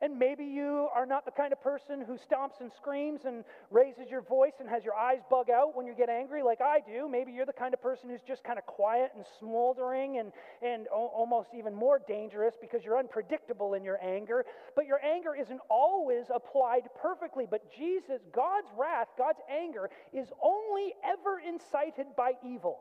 And 0.00 0.16
maybe 0.16 0.44
you 0.44 0.88
are 0.94 1.06
not 1.06 1.24
the 1.24 1.32
kind 1.32 1.52
of 1.52 1.60
person 1.60 2.00
who 2.00 2.12
stomps 2.14 2.60
and 2.60 2.70
screams 2.72 3.22
and 3.24 3.42
raises 3.68 4.08
your 4.08 4.22
voice 4.22 4.52
and 4.60 4.68
has 4.68 4.84
your 4.84 4.94
eyes 4.94 5.18
bug 5.28 5.50
out 5.50 5.76
when 5.76 5.86
you 5.86 5.94
get 5.94 6.08
angry 6.08 6.40
like 6.40 6.60
I 6.60 6.78
do. 6.86 7.08
Maybe 7.08 7.32
you're 7.32 7.46
the 7.46 7.52
kind 7.52 7.74
of 7.74 7.82
person 7.82 8.08
who's 8.08 8.22
just 8.22 8.44
kind 8.44 8.60
of 8.60 8.66
quiet 8.66 9.10
and 9.16 9.24
smoldering 9.40 10.18
and, 10.18 10.30
and 10.62 10.86
o- 10.94 11.10
almost 11.12 11.48
even 11.52 11.74
more 11.74 12.00
dangerous 12.06 12.54
because 12.60 12.84
you're 12.84 12.96
unpredictable 12.98 13.74
in 13.74 13.82
your 13.82 13.98
anger. 14.00 14.44
But 14.76 14.86
your 14.86 15.04
anger 15.04 15.34
isn't 15.34 15.60
always 15.68 16.26
applied 16.32 16.82
perfectly. 17.02 17.46
But 17.50 17.72
Jesus, 17.76 18.22
God's 18.32 18.68
wrath, 18.78 19.08
God's 19.18 19.40
anger, 19.50 19.90
is 20.12 20.28
only 20.40 20.94
ever 21.04 21.40
incited 21.40 22.06
by 22.16 22.34
evil. 22.46 22.78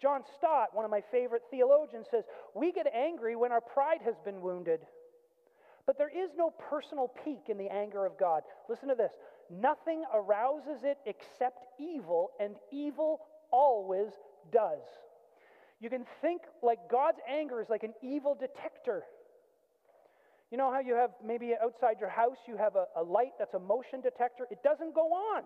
John 0.00 0.22
Stott, 0.38 0.74
one 0.74 0.86
of 0.86 0.90
my 0.90 1.02
favorite 1.10 1.42
theologians, 1.50 2.06
says, 2.10 2.24
We 2.54 2.72
get 2.72 2.86
angry 2.94 3.36
when 3.36 3.52
our 3.52 3.60
pride 3.60 4.00
has 4.06 4.14
been 4.24 4.40
wounded. 4.40 4.80
But 5.86 5.98
there 5.98 6.10
is 6.10 6.30
no 6.36 6.50
personal 6.50 7.12
pique 7.24 7.48
in 7.48 7.58
the 7.58 7.68
anger 7.68 8.04
of 8.04 8.18
God. 8.18 8.42
Listen 8.68 8.88
to 8.88 8.94
this 8.94 9.12
nothing 9.48 10.02
arouses 10.12 10.82
it 10.82 10.98
except 11.06 11.64
evil, 11.78 12.32
and 12.40 12.56
evil 12.72 13.20
always 13.52 14.10
does. 14.52 14.82
You 15.80 15.88
can 15.90 16.04
think 16.20 16.42
like 16.62 16.78
God's 16.90 17.18
anger 17.28 17.60
is 17.60 17.68
like 17.68 17.84
an 17.84 17.94
evil 18.02 18.34
detector. 18.34 19.04
You 20.50 20.58
know 20.58 20.72
how 20.72 20.80
you 20.80 20.94
have 20.94 21.10
maybe 21.24 21.54
outside 21.62 21.96
your 22.00 22.08
house, 22.08 22.38
you 22.46 22.56
have 22.56 22.76
a, 22.76 22.86
a 22.96 23.02
light 23.02 23.32
that's 23.38 23.54
a 23.54 23.58
motion 23.58 24.00
detector? 24.00 24.46
It 24.50 24.62
doesn't 24.62 24.94
go 24.94 25.12
on 25.12 25.42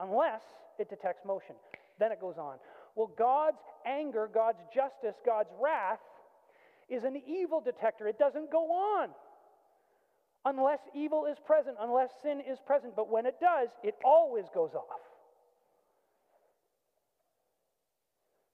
unless 0.00 0.42
it 0.78 0.90
detects 0.90 1.24
motion. 1.24 1.54
Then 1.98 2.10
it 2.10 2.20
goes 2.20 2.36
on. 2.36 2.56
Well, 2.96 3.10
God's 3.16 3.58
anger, 3.86 4.28
God's 4.32 4.60
justice, 4.74 5.14
God's 5.24 5.50
wrath 5.60 6.00
is 6.88 7.04
an 7.04 7.20
evil 7.26 7.60
detector. 7.60 8.08
It 8.08 8.18
doesn't 8.18 8.50
go 8.50 8.70
on 8.70 9.10
unless 10.44 10.80
evil 10.94 11.26
is 11.26 11.38
present, 11.44 11.76
unless 11.80 12.10
sin 12.22 12.40
is 12.40 12.58
present. 12.66 12.94
But 12.96 13.10
when 13.10 13.26
it 13.26 13.36
does, 13.40 13.68
it 13.82 13.94
always 14.04 14.44
goes 14.54 14.74
off. 14.74 15.00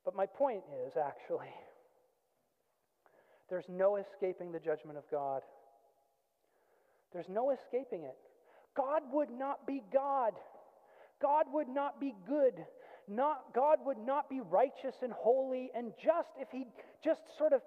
But 0.04 0.14
my 0.14 0.26
point 0.26 0.62
is 0.86 0.94
actually, 0.96 1.52
there's 3.48 3.68
no 3.68 3.96
escaping 3.96 4.52
the 4.52 4.60
judgment 4.60 4.98
of 4.98 5.04
God. 5.10 5.42
There's 7.12 7.28
no 7.28 7.50
escaping 7.50 8.04
it. 8.04 8.16
God 8.76 9.02
would 9.12 9.30
not 9.30 9.66
be 9.66 9.82
God. 9.92 10.32
God 11.20 11.46
would 11.52 11.68
not 11.68 12.00
be 12.00 12.14
good. 12.26 12.54
Not, 13.08 13.52
God 13.54 13.78
would 13.84 13.98
not 13.98 14.30
be 14.30 14.40
righteous 14.40 14.94
and 15.02 15.12
holy 15.12 15.70
and 15.74 15.92
just 16.02 16.28
if 16.38 16.48
he 16.52 16.66
just 17.04 17.22
sort 17.36 17.52
of 17.52 17.60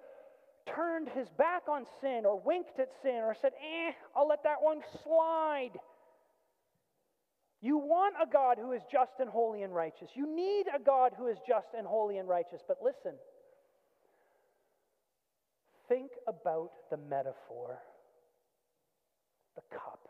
turned 0.66 1.08
his 1.08 1.28
back 1.36 1.62
on 1.68 1.84
sin 2.00 2.22
or 2.24 2.40
winked 2.40 2.78
at 2.78 2.88
sin 3.02 3.16
or 3.16 3.36
said, 3.40 3.52
eh, 3.60 3.92
I'll 4.16 4.28
let 4.28 4.42
that 4.44 4.60
one 4.60 4.80
slide. 5.02 5.78
You 7.60 7.78
want 7.78 8.14
a 8.22 8.30
God 8.30 8.58
who 8.60 8.72
is 8.72 8.82
just 8.90 9.12
and 9.20 9.28
holy 9.28 9.62
and 9.62 9.74
righteous. 9.74 10.10
You 10.14 10.26
need 10.34 10.66
a 10.74 10.78
God 10.78 11.12
who 11.16 11.28
is 11.28 11.38
just 11.46 11.68
and 11.76 11.86
holy 11.86 12.18
and 12.18 12.28
righteous. 12.28 12.60
But 12.66 12.78
listen, 12.82 13.14
think 15.88 16.10
about 16.28 16.70
the 16.90 16.96
metaphor 16.96 17.78
the 19.54 19.62
cup. 19.70 20.08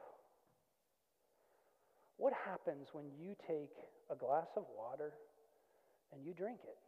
What 2.17 2.33
happens 2.47 2.89
when 2.93 3.05
you 3.19 3.37
take 3.47 3.75
a 4.11 4.17
glass 4.17 4.49
of 4.57 4.65
water 4.77 5.13
and 6.13 6.25
you 6.25 6.33
drink 6.33 6.61
it? 6.65 6.79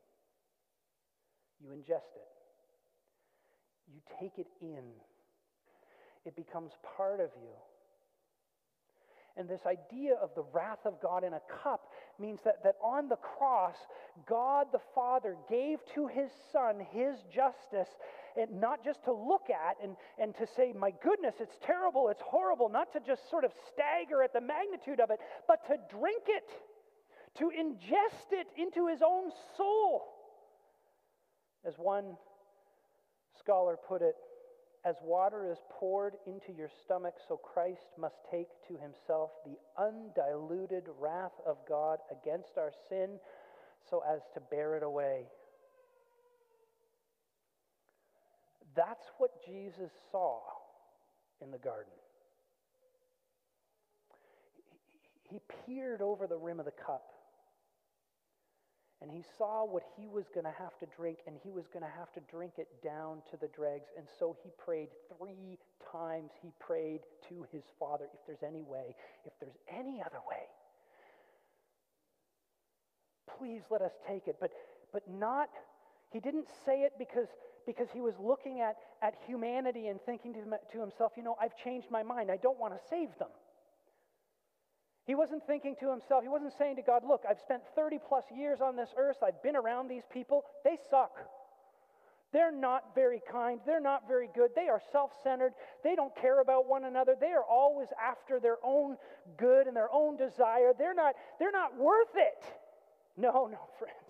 You 1.62 1.70
ingest 1.70 2.16
it. 2.16 2.35
You 3.92 4.00
take 4.20 4.38
it 4.38 4.48
in, 4.60 4.84
it 6.24 6.34
becomes 6.36 6.72
part 6.96 7.20
of 7.20 7.30
you. 7.40 7.52
And 9.38 9.48
this 9.48 9.66
idea 9.66 10.14
of 10.14 10.30
the 10.34 10.44
wrath 10.54 10.86
of 10.86 11.00
God 11.02 11.22
in 11.22 11.34
a 11.34 11.40
cup 11.62 11.90
means 12.18 12.40
that, 12.44 12.64
that 12.64 12.76
on 12.82 13.08
the 13.08 13.16
cross, 13.16 13.74
God 14.26 14.68
the 14.72 14.80
Father 14.94 15.36
gave 15.48 15.78
to 15.94 16.06
his 16.06 16.30
Son 16.52 16.80
his 16.90 17.16
justice, 17.30 17.88
and 18.34 18.60
not 18.60 18.82
just 18.82 19.04
to 19.04 19.12
look 19.12 19.50
at 19.50 19.76
and, 19.82 19.94
and 20.18 20.34
to 20.36 20.46
say, 20.56 20.72
my 20.74 20.90
goodness, 21.02 21.34
it's 21.38 21.58
terrible, 21.62 22.08
it's 22.08 22.22
horrible, 22.24 22.70
not 22.70 22.94
to 22.94 23.00
just 23.06 23.28
sort 23.28 23.44
of 23.44 23.52
stagger 23.68 24.22
at 24.22 24.32
the 24.32 24.40
magnitude 24.40 25.00
of 25.00 25.10
it, 25.10 25.20
but 25.46 25.66
to 25.66 25.76
drink 25.94 26.22
it, 26.28 26.48
to 27.36 27.50
ingest 27.50 28.32
it 28.32 28.46
into 28.56 28.88
his 28.88 29.02
own 29.06 29.30
soul. 29.58 30.04
As 31.66 31.74
one 31.76 32.16
scholar 33.46 33.78
put 33.88 34.02
it, 34.02 34.16
as 34.84 34.96
water 35.02 35.50
is 35.50 35.58
poured 35.70 36.14
into 36.26 36.52
your 36.52 36.70
stomach, 36.84 37.14
so 37.28 37.36
Christ 37.36 37.86
must 37.98 38.16
take 38.30 38.48
to 38.68 38.74
himself 38.74 39.30
the 39.44 39.56
undiluted 39.80 40.84
wrath 40.98 41.34
of 41.46 41.56
God 41.68 41.98
against 42.10 42.58
our 42.58 42.72
sin 42.88 43.18
so 43.88 44.02
as 44.08 44.20
to 44.34 44.40
bear 44.40 44.76
it 44.76 44.82
away. 44.82 45.26
That's 48.74 49.06
what 49.18 49.30
Jesus 49.46 49.90
saw 50.10 50.40
in 51.40 51.50
the 51.50 51.58
garden. 51.58 51.92
He 55.22 55.40
peered 55.64 56.02
over 56.02 56.26
the 56.26 56.36
rim 56.36 56.60
of 56.60 56.66
the 56.66 56.72
cup 56.72 57.10
and 59.02 59.10
he 59.10 59.22
saw 59.36 59.64
what 59.64 59.82
he 59.96 60.08
was 60.08 60.24
going 60.32 60.44
to 60.44 60.54
have 60.58 60.78
to 60.78 60.86
drink, 60.96 61.18
and 61.26 61.36
he 61.44 61.50
was 61.50 61.66
going 61.68 61.84
to 61.84 61.98
have 61.98 62.12
to 62.14 62.20
drink 62.30 62.54
it 62.56 62.68
down 62.82 63.18
to 63.30 63.36
the 63.36 63.48
dregs. 63.48 63.88
And 63.96 64.06
so 64.18 64.36
he 64.42 64.50
prayed 64.56 64.88
three 65.18 65.58
times. 65.92 66.30
He 66.42 66.50
prayed 66.58 67.00
to 67.28 67.46
his 67.52 67.62
Father, 67.78 68.06
if 68.14 68.20
there's 68.26 68.42
any 68.42 68.62
way, 68.62 68.94
if 69.26 69.32
there's 69.38 69.58
any 69.70 70.00
other 70.00 70.20
way, 70.28 70.48
please 73.38 73.62
let 73.70 73.82
us 73.82 73.92
take 74.08 74.28
it. 74.28 74.36
But, 74.40 74.50
but 74.92 75.02
not, 75.10 75.50
he 76.10 76.20
didn't 76.20 76.46
say 76.64 76.82
it 76.82 76.92
because, 76.98 77.28
because 77.66 77.88
he 77.92 78.00
was 78.00 78.14
looking 78.18 78.60
at, 78.60 78.76
at 79.02 79.14
humanity 79.26 79.88
and 79.88 80.00
thinking 80.00 80.32
to, 80.34 80.40
to 80.72 80.80
himself, 80.80 81.12
you 81.16 81.22
know, 81.22 81.36
I've 81.40 81.56
changed 81.62 81.88
my 81.90 82.02
mind. 82.02 82.30
I 82.30 82.38
don't 82.38 82.58
want 82.58 82.72
to 82.72 82.80
save 82.88 83.10
them. 83.18 83.28
He 85.06 85.14
wasn't 85.14 85.46
thinking 85.46 85.76
to 85.80 85.90
himself, 85.90 86.22
he 86.22 86.28
wasn't 86.28 86.52
saying 86.58 86.76
to 86.76 86.82
God, 86.82 87.02
Look, 87.06 87.22
I've 87.28 87.38
spent 87.38 87.62
30 87.74 87.98
plus 88.08 88.24
years 88.34 88.60
on 88.60 88.76
this 88.76 88.90
earth, 88.96 89.18
I've 89.22 89.42
been 89.42 89.56
around 89.56 89.88
these 89.88 90.04
people, 90.12 90.44
they 90.64 90.76
suck. 90.90 91.16
They're 92.32 92.52
not 92.52 92.94
very 92.94 93.22
kind. 93.30 93.60
They're 93.64 93.80
not 93.80 94.08
very 94.08 94.28
good. 94.34 94.50
They 94.54 94.68
are 94.68 94.82
self 94.92 95.12
centered. 95.22 95.52
They 95.82 95.94
don't 95.94 96.14
care 96.16 96.40
about 96.40 96.68
one 96.68 96.84
another. 96.84 97.14
They 97.18 97.32
are 97.32 97.44
always 97.44 97.88
after 98.04 98.40
their 98.40 98.58
own 98.64 98.96
good 99.38 99.66
and 99.66 99.76
their 99.76 99.90
own 99.92 100.16
desire. 100.16 100.72
They're 100.76 100.92
not, 100.92 101.14
they're 101.38 101.52
not 101.52 101.78
worth 101.78 102.14
it. 102.14 102.44
No, 103.16 103.46
no, 103.46 103.58
friends. 103.78 104.05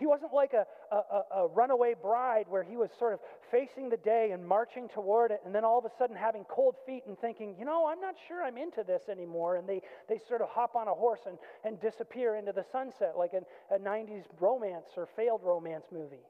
He 0.00 0.06
wasn't 0.06 0.32
like 0.32 0.54
a, 0.54 0.64
a, 0.90 1.42
a, 1.42 1.48
runaway 1.48 1.94
bride 1.94 2.46
where 2.48 2.62
he 2.62 2.78
was 2.78 2.88
sort 2.98 3.12
of 3.12 3.20
facing 3.50 3.90
the 3.90 3.98
day 3.98 4.30
and 4.32 4.42
marching 4.42 4.88
toward 4.88 5.30
it, 5.30 5.42
and 5.44 5.54
then 5.54 5.62
all 5.62 5.78
of 5.78 5.84
a 5.84 5.90
sudden 5.98 6.16
having 6.16 6.44
cold 6.44 6.76
feet 6.86 7.02
and 7.06 7.18
thinking, 7.18 7.54
you 7.58 7.66
know, 7.66 7.86
I'm 7.86 8.00
not 8.00 8.14
sure 8.26 8.42
I'm 8.42 8.56
into 8.56 8.82
this 8.82 9.02
anymore. 9.10 9.56
And 9.56 9.68
they, 9.68 9.82
they 10.08 10.18
sort 10.26 10.40
of 10.40 10.48
hop 10.48 10.74
on 10.74 10.88
a 10.88 10.94
horse 10.94 11.20
and, 11.26 11.36
and 11.64 11.78
disappear 11.82 12.36
into 12.36 12.50
the 12.50 12.64
sunset 12.72 13.12
like 13.18 13.32
a, 13.34 13.74
a 13.74 13.78
90s 13.78 14.24
romance 14.40 14.86
or 14.96 15.06
failed 15.16 15.42
romance 15.44 15.84
movie. 15.92 16.24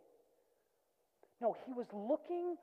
No, 1.41 1.55
he 1.65 1.73
was 1.73 1.87
looking, 1.93 2.57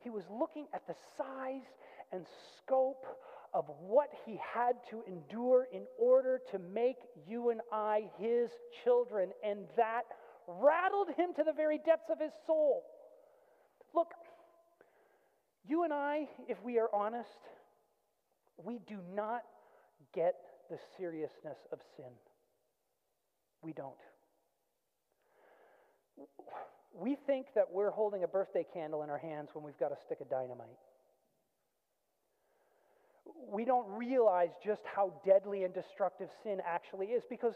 he 0.00 0.08
was 0.08 0.24
looking 0.30 0.66
at 0.72 0.86
the 0.86 0.94
size 1.18 1.68
and 2.10 2.24
scope 2.56 3.04
of 3.52 3.66
what 3.80 4.08
he 4.24 4.40
had 4.54 4.76
to 4.90 5.02
endure 5.06 5.68
in 5.72 5.82
order 5.98 6.40
to 6.52 6.58
make 6.58 6.96
you 7.28 7.50
and 7.50 7.60
I 7.70 8.08
his 8.18 8.50
children, 8.82 9.28
and 9.44 9.66
that 9.76 10.04
rattled 10.46 11.08
him 11.16 11.34
to 11.36 11.44
the 11.44 11.52
very 11.52 11.78
depths 11.78 12.10
of 12.10 12.20
his 12.20 12.32
soul. 12.46 12.82
Look, 13.94 14.08
you 15.66 15.84
and 15.84 15.92
I, 15.92 16.28
if 16.48 16.62
we 16.62 16.78
are 16.78 16.88
honest, 16.92 17.28
we 18.56 18.80
do 18.86 18.98
not 19.14 19.42
get 20.14 20.34
the 20.70 20.78
seriousness 20.96 21.58
of 21.72 21.78
sin. 21.96 22.12
We 23.62 23.72
don't. 23.72 23.94
We 26.92 27.16
think 27.26 27.46
that 27.54 27.72
we're 27.72 27.90
holding 27.90 28.22
a 28.22 28.28
birthday 28.28 28.64
candle 28.72 29.02
in 29.02 29.10
our 29.10 29.18
hands 29.18 29.50
when 29.52 29.64
we've 29.64 29.78
got 29.78 29.90
a 29.90 29.96
stick 30.04 30.20
of 30.20 30.30
dynamite. 30.30 30.68
We 33.50 33.64
don't 33.64 33.88
realize 33.88 34.50
just 34.64 34.82
how 34.84 35.12
deadly 35.24 35.64
and 35.64 35.74
destructive 35.74 36.28
sin 36.42 36.60
actually 36.64 37.06
is 37.06 37.22
because 37.28 37.54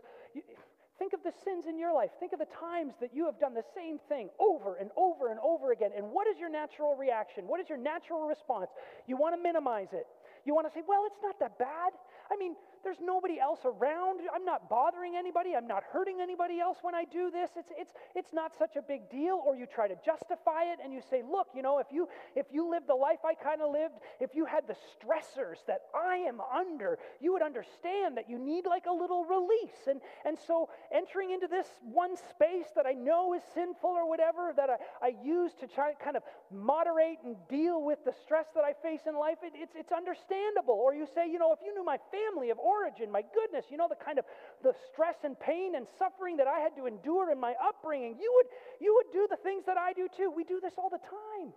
Think 0.99 1.13
of 1.13 1.23
the 1.23 1.33
sins 1.45 1.67
in 1.69 1.79
your 1.79 1.95
life. 1.95 2.11
Think 2.19 2.33
of 2.33 2.41
the 2.41 2.51
times 2.59 2.95
that 3.01 3.15
you 3.15 3.27
have 3.27 3.39
done 3.39 3.55
the 3.55 3.65
same 3.75 3.99
thing 4.09 4.31
over 4.41 4.77
and 4.77 4.91
over 4.97 5.31
and 5.31 5.39
over 5.41 5.71
again. 5.71 5.91
And 5.97 6.11
what 6.11 6.27
is 6.27 6.39
your 6.39 6.51
natural 6.51 6.97
reaction? 6.97 7.47
What 7.47 7.61
is 7.61 7.69
your 7.69 7.79
natural 7.79 8.27
response? 8.27 8.71
You 9.07 9.17
want 9.17 9.37
to 9.37 9.43
minimize 9.43 9.93
it. 9.93 10.07
You 10.45 10.55
want 10.55 10.67
to 10.67 10.73
say, 10.73 10.83
well, 10.87 11.05
it's 11.07 11.21
not 11.23 11.39
that 11.41 11.59
bad. 11.59 11.93
I 12.31 12.37
mean, 12.37 12.57
there's 12.85 12.99
nobody 13.01 13.39
else 13.41 13.61
around. 13.65 14.21
I'm 14.35 14.45
not 14.45 14.69
bothering 14.69 15.15
anybody. 15.17 15.55
I'm 15.57 15.67
not 15.67 15.83
hurting 15.93 16.21
anybody 16.21 16.61
else 16.61 16.79
when 16.83 16.95
I 16.95 17.05
do 17.05 17.31
this. 17.31 17.51
It's, 17.57 17.71
it's, 17.77 17.93
it's 18.15 18.33
not 18.33 18.53
such 18.59 18.77
a 18.77 18.83
big 18.83 19.11
deal. 19.11 19.43
Or 19.45 19.57
you 19.57 19.67
try 19.67 19.89
to 19.89 19.97
justify 20.05 20.65
it 20.73 20.79
and 20.83 20.93
you 20.93 21.01
say, 21.11 21.23
look, 21.29 21.49
you 21.55 21.63
know, 21.63 21.79
if 21.79 21.87
you, 21.91 22.09
if 22.35 22.47
you 22.53 22.71
lived 22.71 22.89
the 22.89 22.95
life 22.95 23.19
I 23.25 23.35
kind 23.35 23.63
of 23.63 23.73
lived, 23.73 23.95
if 24.21 24.35
you 24.35 24.45
had 24.47 24.65
the 24.67 24.75
stressors 24.75 25.65
that 25.67 25.83
I 25.95 26.17
am 26.17 26.41
under, 26.41 26.99
you 27.21 27.33
would 27.33 27.43
understand 27.43 28.17
that 28.17 28.29
you 28.29 28.39
need 28.39 28.65
like 28.67 28.87
a 28.87 28.93
little 28.93 29.25
release. 29.25 29.87
And, 29.87 30.01
and 30.25 30.39
so 30.47 30.69
entering 30.95 31.31
into 31.31 31.47
this 31.47 31.67
one 31.83 32.17
space 32.17 32.67
that 32.77 32.87
I 32.87 32.93
know 32.93 33.35
is 33.35 33.43
sinful 33.55 33.91
or 33.91 34.09
whatever 34.09 34.53
that 34.57 34.71
I, 34.71 34.77
I 35.07 35.13
use 35.25 35.53
to 35.61 35.67
try 35.67 35.93
to 35.93 35.99
kind 36.03 36.17
of 36.17 36.23
moderate 36.51 37.19
and 37.25 37.37
deal 37.49 37.83
with 37.83 37.99
the 38.05 38.13
stress 38.25 38.47
that 38.55 38.65
I 38.65 38.73
face 38.83 39.03
in 39.07 39.17
life, 39.17 39.39
it, 39.43 39.53
it's, 39.55 39.75
it's 39.75 39.93
understandable. 39.93 40.75
Or 40.75 40.95
you 40.95 41.07
say, 41.15 41.31
you 41.31 41.39
know, 41.39 41.53
if 41.53 41.59
you 41.65 41.75
knew 41.75 41.85
my 41.85 41.99
family 42.11 42.51
of 42.51 42.59
origin. 42.59 43.11
My 43.11 43.23
goodness, 43.35 43.67
you 43.71 43.77
know 43.77 43.89
the 43.89 44.03
kind 44.03 44.19
of 44.19 44.25
the 44.63 44.73
stress 44.93 45.17
and 45.25 45.39
pain 45.39 45.75
and 45.75 45.87
suffering 45.99 46.37
that 46.37 46.47
I 46.47 46.61
had 46.61 46.77
to 46.77 46.87
endure 46.87 47.31
in 47.31 47.41
my 47.41 47.55
upbringing. 47.63 48.17
You 48.21 48.33
would, 48.37 48.47
you 48.81 48.95
would 48.97 49.13
do 49.13 49.27
the 49.31 49.37
things 49.37 49.65
that 49.67 49.77
I 49.77 49.93
do 49.93 50.09
too. 50.15 50.33
We 50.35 50.45
do 50.45 50.61
this 50.61 50.75
all 50.79 50.91
the 50.91 50.99
time. 50.99 51.53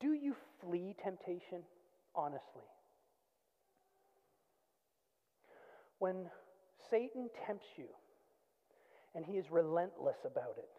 Do 0.00 0.14
you 0.14 0.34
flee 0.60 0.94
temptation 1.02 1.62
honestly? 2.14 2.68
When 5.98 6.30
Satan 6.90 7.28
tempts 7.46 7.66
you 7.76 7.88
and 9.14 9.24
he 9.24 9.32
is 9.32 9.44
relentless 9.50 10.16
about 10.24 10.56
it, 10.58 10.70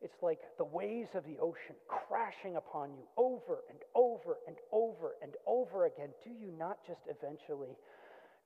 it's 0.00 0.22
like 0.22 0.38
the 0.58 0.64
waves 0.64 1.10
of 1.14 1.24
the 1.24 1.38
ocean 1.40 1.74
crashing 1.88 2.56
upon 2.56 2.90
you 2.92 3.04
over 3.16 3.64
and 3.70 3.78
over 3.94 4.36
and 4.46 4.56
over 4.70 5.14
and 5.22 5.32
over 5.46 5.86
again. 5.86 6.10
Do 6.22 6.30
you 6.30 6.52
not 6.58 6.78
just 6.86 7.00
eventually 7.08 7.76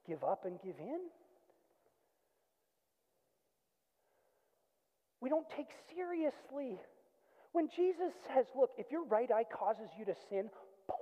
give 0.06 0.22
up 0.22 0.44
and 0.44 0.58
give 0.62 0.78
in? 0.78 1.00
We 5.20 5.28
don't 5.28 5.46
take 5.56 5.66
seriously 5.94 6.78
when 7.52 7.68
Jesus 7.74 8.12
says, 8.26 8.46
Look, 8.58 8.70
if 8.78 8.90
your 8.90 9.04
right 9.04 9.30
eye 9.30 9.44
causes 9.44 9.88
you 9.98 10.04
to 10.04 10.14
sin, 10.28 10.50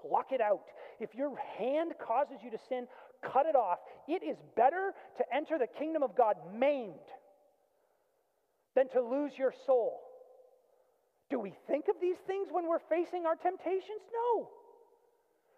pluck 0.00 0.32
it 0.32 0.40
out. 0.40 0.64
If 1.00 1.14
your 1.14 1.36
hand 1.58 1.92
causes 2.00 2.38
you 2.42 2.50
to 2.50 2.58
sin, 2.68 2.86
cut 3.22 3.46
it 3.46 3.56
off. 3.56 3.78
It 4.08 4.22
is 4.22 4.36
better 4.56 4.92
to 5.18 5.24
enter 5.34 5.58
the 5.58 5.66
kingdom 5.66 6.02
of 6.02 6.16
God 6.16 6.36
maimed 6.54 6.94
than 8.74 8.88
to 8.90 9.00
lose 9.00 9.32
your 9.36 9.54
soul. 9.66 10.00
Do 11.30 11.40
we 11.40 11.54
think 11.66 11.86
of 11.88 11.96
these 12.00 12.18
things 12.26 12.48
when 12.50 12.68
we're 12.68 12.84
facing 12.88 13.26
our 13.26 13.34
temptations? 13.34 14.02
No. 14.12 14.48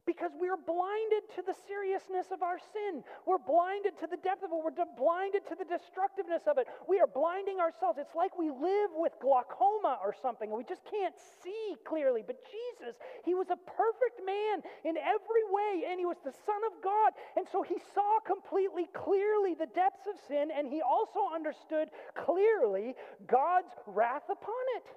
Because 0.08 0.32
we're 0.40 0.56
blinded 0.56 1.28
to 1.36 1.44
the 1.44 1.52
seriousness 1.68 2.32
of 2.32 2.40
our 2.40 2.56
sin. 2.56 3.04
We're 3.28 3.44
blinded 3.44 4.00
to 4.00 4.08
the 4.08 4.16
depth 4.16 4.40
of 4.40 4.48
it. 4.48 4.56
We're 4.56 4.72
blinded 4.96 5.44
to 5.52 5.54
the 5.54 5.68
destructiveness 5.68 6.48
of 6.48 6.56
it. 6.56 6.64
We 6.88 6.96
are 6.96 7.04
blinding 7.04 7.60
ourselves. 7.60 8.00
It's 8.00 8.16
like 8.16 8.32
we 8.40 8.48
live 8.48 8.96
with 8.96 9.12
glaucoma 9.20 10.00
or 10.00 10.16
something. 10.16 10.48
We 10.48 10.64
just 10.64 10.80
can't 10.88 11.12
see 11.44 11.76
clearly. 11.84 12.24
But 12.24 12.40
Jesus, 12.48 12.96
He 13.28 13.36
was 13.36 13.52
a 13.52 13.60
perfect 13.68 14.24
man 14.24 14.64
in 14.88 14.96
every 14.96 15.44
way, 15.52 15.84
and 15.92 16.00
He 16.00 16.08
was 16.08 16.16
the 16.24 16.32
Son 16.32 16.62
of 16.64 16.80
God. 16.80 17.12
And 17.36 17.44
so 17.52 17.60
He 17.60 17.76
saw 17.92 18.24
completely 18.24 18.88
clearly 18.96 19.52
the 19.52 19.68
depths 19.76 20.08
of 20.08 20.16
sin, 20.24 20.48
and 20.48 20.64
He 20.64 20.80
also 20.80 21.28
understood 21.28 21.92
clearly 22.16 22.96
God's 23.28 23.76
wrath 23.84 24.24
upon 24.32 24.64
it 24.80 24.88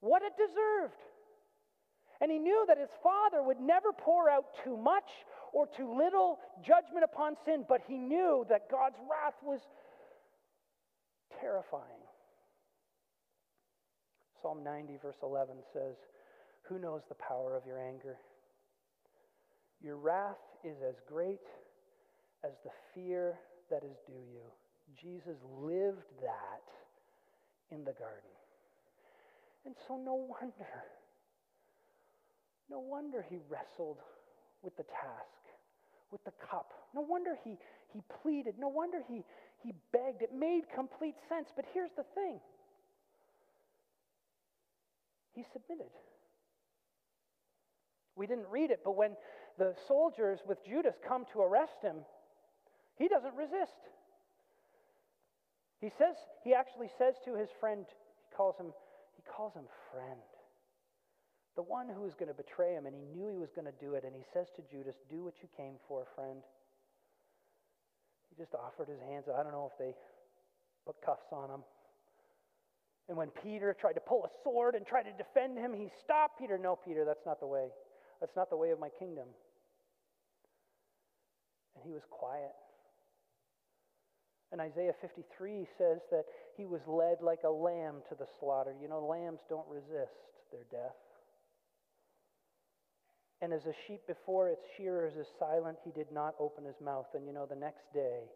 what 0.00 0.22
it 0.22 0.32
deserved. 0.38 0.94
And 2.20 2.30
he 2.30 2.38
knew 2.38 2.64
that 2.66 2.78
his 2.78 2.88
father 3.02 3.42
would 3.42 3.60
never 3.60 3.92
pour 3.92 4.28
out 4.28 4.46
too 4.64 4.76
much 4.76 5.08
or 5.52 5.66
too 5.66 5.96
little 5.96 6.38
judgment 6.66 7.04
upon 7.04 7.36
sin, 7.44 7.64
but 7.68 7.80
he 7.86 7.96
knew 7.96 8.44
that 8.48 8.70
God's 8.70 8.96
wrath 9.08 9.34
was 9.42 9.60
terrifying. 11.40 12.02
Psalm 14.42 14.62
90, 14.64 14.98
verse 15.00 15.16
11 15.22 15.56
says, 15.72 15.94
Who 16.68 16.78
knows 16.78 17.02
the 17.08 17.14
power 17.14 17.56
of 17.56 17.66
your 17.66 17.78
anger? 17.78 18.16
Your 19.80 19.96
wrath 19.96 20.36
is 20.64 20.76
as 20.86 20.96
great 21.06 21.46
as 22.44 22.52
the 22.64 22.70
fear 22.94 23.38
that 23.70 23.84
is 23.84 23.96
due 24.06 24.24
you. 24.32 24.42
Jesus 25.00 25.36
lived 25.60 26.06
that 26.22 26.64
in 27.70 27.84
the 27.84 27.92
garden. 27.92 28.30
And 29.66 29.74
so, 29.86 29.96
no 29.96 30.14
wonder, 30.14 30.66
no 32.70 32.78
wonder 32.78 33.24
he 33.28 33.38
wrestled 33.48 33.98
with 34.62 34.76
the 34.76 34.84
task, 34.84 35.42
with 36.10 36.22
the 36.24 36.32
cup. 36.50 36.72
No 36.94 37.00
wonder 37.00 37.36
he, 37.44 37.56
he 37.92 38.00
pleaded. 38.22 38.54
No 38.58 38.68
wonder 38.68 38.98
he, 39.08 39.24
he 39.62 39.72
begged. 39.92 40.22
It 40.22 40.34
made 40.34 40.62
complete 40.74 41.16
sense. 41.28 41.48
But 41.54 41.64
here's 41.72 41.92
the 41.96 42.04
thing 42.14 42.40
he 45.34 45.44
submitted. 45.52 45.92
We 48.16 48.26
didn't 48.26 48.48
read 48.50 48.70
it, 48.70 48.80
but 48.84 48.96
when 48.96 49.12
the 49.58 49.74
soldiers 49.86 50.40
with 50.46 50.58
Judas 50.66 50.94
come 51.06 51.24
to 51.32 51.40
arrest 51.40 51.80
him, 51.82 51.96
he 52.96 53.06
doesn't 53.06 53.34
resist. 53.36 53.78
He 55.80 55.90
says, 55.96 56.16
he 56.42 56.54
actually 56.54 56.88
says 56.98 57.14
to 57.24 57.36
his 57.36 57.48
friend, 57.60 57.86
he 57.86 58.36
calls 58.36 58.56
him, 58.58 58.72
he 59.14 59.22
calls 59.30 59.54
him 59.54 59.64
friend. 59.92 60.18
The 61.58 61.66
one 61.66 61.90
who 61.90 62.06
was 62.06 62.14
going 62.14 62.30
to 62.30 62.38
betray 62.38 62.78
him, 62.78 62.86
and 62.86 62.94
he 62.94 63.02
knew 63.02 63.26
he 63.26 63.42
was 63.42 63.50
going 63.50 63.66
to 63.66 63.74
do 63.82 63.98
it, 63.98 64.06
and 64.06 64.14
he 64.14 64.22
says 64.32 64.46
to 64.54 64.62
Judas, 64.70 64.94
Do 65.10 65.26
what 65.26 65.34
you 65.42 65.48
came 65.58 65.74
for, 65.88 66.06
friend. 66.14 66.38
He 68.30 68.38
just 68.38 68.54
offered 68.54 68.86
his 68.86 69.02
hands. 69.02 69.26
I 69.26 69.42
don't 69.42 69.50
know 69.50 69.66
if 69.66 69.76
they 69.76 69.98
put 70.86 71.02
cuffs 71.02 71.26
on 71.32 71.50
him. 71.50 71.66
And 73.08 73.18
when 73.18 73.34
Peter 73.42 73.74
tried 73.74 73.94
to 73.94 74.00
pull 74.06 74.22
a 74.22 74.30
sword 74.44 74.76
and 74.76 74.86
try 74.86 75.02
to 75.02 75.10
defend 75.18 75.58
him, 75.58 75.74
he 75.74 75.90
stopped 75.98 76.38
Peter. 76.38 76.62
No, 76.62 76.78
Peter, 76.78 77.04
that's 77.04 77.26
not 77.26 77.40
the 77.40 77.50
way. 77.50 77.74
That's 78.20 78.36
not 78.36 78.50
the 78.50 78.56
way 78.56 78.70
of 78.70 78.78
my 78.78 78.90
kingdom. 78.96 79.26
And 81.74 81.82
he 81.82 81.90
was 81.90 82.06
quiet. 82.08 82.54
And 84.52 84.60
Isaiah 84.60 84.94
53 85.00 85.66
says 85.76 86.06
that 86.12 86.22
he 86.56 86.66
was 86.66 86.86
led 86.86 87.18
like 87.20 87.42
a 87.42 87.50
lamb 87.50 87.96
to 88.10 88.14
the 88.14 88.30
slaughter. 88.38 88.76
You 88.80 88.86
know, 88.86 89.04
lambs 89.04 89.40
don't 89.50 89.66
resist 89.66 90.22
their 90.52 90.62
death. 90.70 90.94
And 93.40 93.52
as 93.52 93.66
a 93.66 93.74
sheep 93.86 94.00
before 94.06 94.48
its 94.48 94.64
shearers 94.76 95.14
is 95.14 95.26
silent, 95.38 95.78
he 95.84 95.92
did 95.92 96.10
not 96.12 96.34
open 96.40 96.64
his 96.64 96.80
mouth. 96.84 97.06
And 97.14 97.26
you 97.26 97.32
know, 97.32 97.46
the 97.46 97.54
next 97.54 97.92
day, 97.94 98.26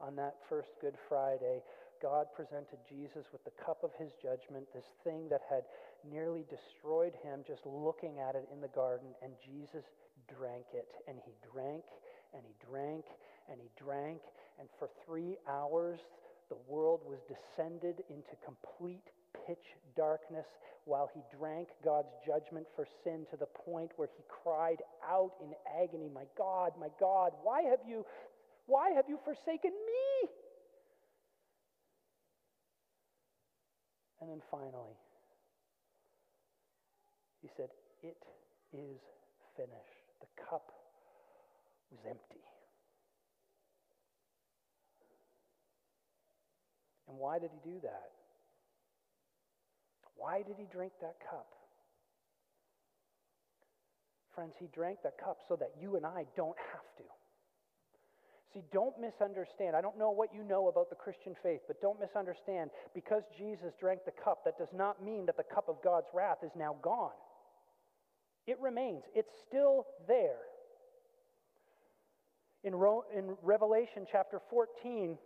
on 0.00 0.16
that 0.16 0.36
first 0.48 0.68
Good 0.80 0.96
Friday, 1.08 1.62
God 2.02 2.26
presented 2.34 2.78
Jesus 2.88 3.24
with 3.32 3.44
the 3.44 3.56
cup 3.64 3.84
of 3.84 3.90
his 3.98 4.12
judgment, 4.22 4.66
this 4.74 4.84
thing 5.04 5.28
that 5.28 5.42
had 5.48 5.64
nearly 6.08 6.44
destroyed 6.48 7.12
him 7.22 7.40
just 7.46 7.64
looking 7.66 8.20
at 8.20 8.34
it 8.34 8.48
in 8.52 8.60
the 8.60 8.72
garden, 8.72 9.08
and 9.22 9.32
Jesus 9.44 9.84
drank 10.28 10.64
it. 10.72 10.88
And 11.08 11.18
he 11.24 11.32
drank, 11.52 11.84
and 12.32 12.42
he 12.44 12.54
drank, 12.64 13.04
and 13.50 13.60
he 13.60 13.68
drank, 13.76 14.20
and 14.58 14.68
for 14.78 14.88
three 15.04 15.36
hours 15.48 16.00
the 16.48 16.56
world 16.68 17.00
was 17.04 17.18
descended 17.28 18.02
into 18.08 18.34
complete 18.44 19.08
pitch 19.46 19.74
darkness 19.96 20.46
while 20.84 21.10
he 21.14 21.20
drank 21.36 21.68
God's 21.84 22.10
judgment 22.26 22.66
for 22.74 22.86
sin 23.04 23.26
to 23.30 23.36
the 23.36 23.46
point 23.46 23.90
where 23.96 24.08
he 24.16 24.22
cried 24.28 24.82
out 25.06 25.32
in 25.42 25.52
agony, 25.80 26.08
My 26.12 26.24
God, 26.36 26.72
my 26.78 26.88
God, 26.98 27.32
why 27.42 27.62
have 27.62 27.80
you, 27.86 28.04
why 28.66 28.90
have 28.90 29.04
you 29.08 29.18
forsaken 29.24 29.70
me? 29.70 30.28
And 34.20 34.30
then 34.30 34.42
finally, 34.50 34.96
he 37.40 37.48
said, 37.56 37.68
It 38.02 38.22
is 38.72 39.00
finished. 39.56 40.06
The 40.20 40.26
cup 40.48 40.72
was 41.90 42.00
empty. 42.08 42.44
And 47.08 47.18
why 47.18 47.38
did 47.38 47.50
he 47.52 47.70
do 47.70 47.80
that? 47.82 48.19
Why 50.20 50.42
did 50.42 50.56
he 50.58 50.66
drink 50.70 50.92
that 51.00 51.16
cup? 51.30 51.48
Friends, 54.34 54.52
he 54.60 54.68
drank 54.72 54.98
that 55.02 55.16
cup 55.16 55.38
so 55.48 55.56
that 55.56 55.72
you 55.80 55.96
and 55.96 56.04
I 56.04 56.26
don't 56.36 56.56
have 56.72 56.84
to. 56.98 57.04
See, 58.52 58.62
don't 58.70 58.98
misunderstand. 59.00 59.74
I 59.74 59.80
don't 59.80 59.98
know 59.98 60.10
what 60.10 60.34
you 60.34 60.42
know 60.42 60.68
about 60.68 60.90
the 60.90 60.96
Christian 60.96 61.34
faith, 61.42 61.60
but 61.66 61.80
don't 61.80 61.98
misunderstand. 61.98 62.70
Because 62.94 63.22
Jesus 63.38 63.72
drank 63.80 64.00
the 64.04 64.12
cup, 64.12 64.44
that 64.44 64.58
does 64.58 64.72
not 64.74 65.02
mean 65.02 65.24
that 65.26 65.38
the 65.38 65.54
cup 65.54 65.68
of 65.68 65.76
God's 65.82 66.08
wrath 66.12 66.38
is 66.44 66.50
now 66.54 66.76
gone. 66.82 67.16
It 68.46 68.58
remains, 68.60 69.04
it's 69.14 69.32
still 69.48 69.86
there. 70.06 70.40
In, 72.62 72.74
in 73.16 73.36
Revelation 73.42 74.06
chapter 74.10 74.40
14, 74.50 75.16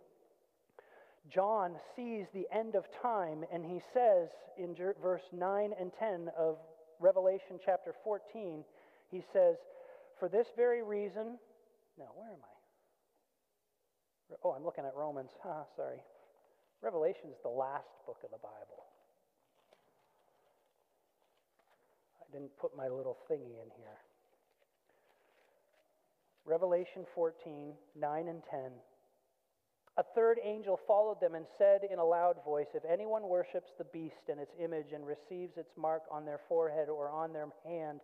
John 1.33 1.73
sees 1.95 2.25
the 2.33 2.47
end 2.53 2.75
of 2.75 2.85
time, 3.01 3.43
and 3.51 3.65
he 3.65 3.81
says 3.93 4.29
in 4.57 4.75
verse 5.01 5.23
9 5.31 5.71
and 5.79 5.91
10 5.99 6.29
of 6.37 6.57
Revelation 6.99 7.59
chapter 7.63 7.93
14, 8.03 8.63
he 9.09 9.23
says, 9.33 9.55
For 10.19 10.29
this 10.29 10.47
very 10.55 10.83
reason, 10.83 11.37
no, 11.97 12.05
where 12.15 12.29
am 12.29 12.39
I? 12.43 12.55
Oh, 14.43 14.51
I'm 14.51 14.63
looking 14.63 14.85
at 14.85 14.95
Romans. 14.95 15.31
Ah, 15.45 15.63
sorry. 15.75 15.99
Revelation 16.81 17.29
is 17.29 17.37
the 17.43 17.49
last 17.49 17.87
book 18.05 18.17
of 18.23 18.31
the 18.31 18.37
Bible. 18.37 18.85
I 22.21 22.31
didn't 22.31 22.55
put 22.57 22.75
my 22.75 22.87
little 22.87 23.17
thingy 23.29 23.61
in 23.61 23.69
here. 23.77 23.97
Revelation 26.45 27.05
14, 27.15 27.73
9 27.95 28.27
and 28.27 28.41
10. 28.51 28.61
A 29.97 30.03
third 30.13 30.39
angel 30.43 30.77
followed 30.85 31.21
them 31.21 31.35
and 31.35 31.45
said 31.57 31.81
in 31.89 31.99
a 31.99 32.03
loud 32.03 32.35
voice, 32.43 32.67
If 32.73 32.83
anyone 32.83 33.29
worships 33.29 33.71
the 33.77 33.85
beast 33.85 34.29
and 34.29 34.41
its 34.41 34.51
image 34.59 34.91
and 34.93 35.07
receives 35.07 35.57
its 35.57 35.71
mark 35.77 36.03
on 36.11 36.25
their 36.25 36.41
forehead 36.49 36.89
or 36.89 37.09
on 37.09 37.31
their 37.31 37.47
hand, 37.65 38.01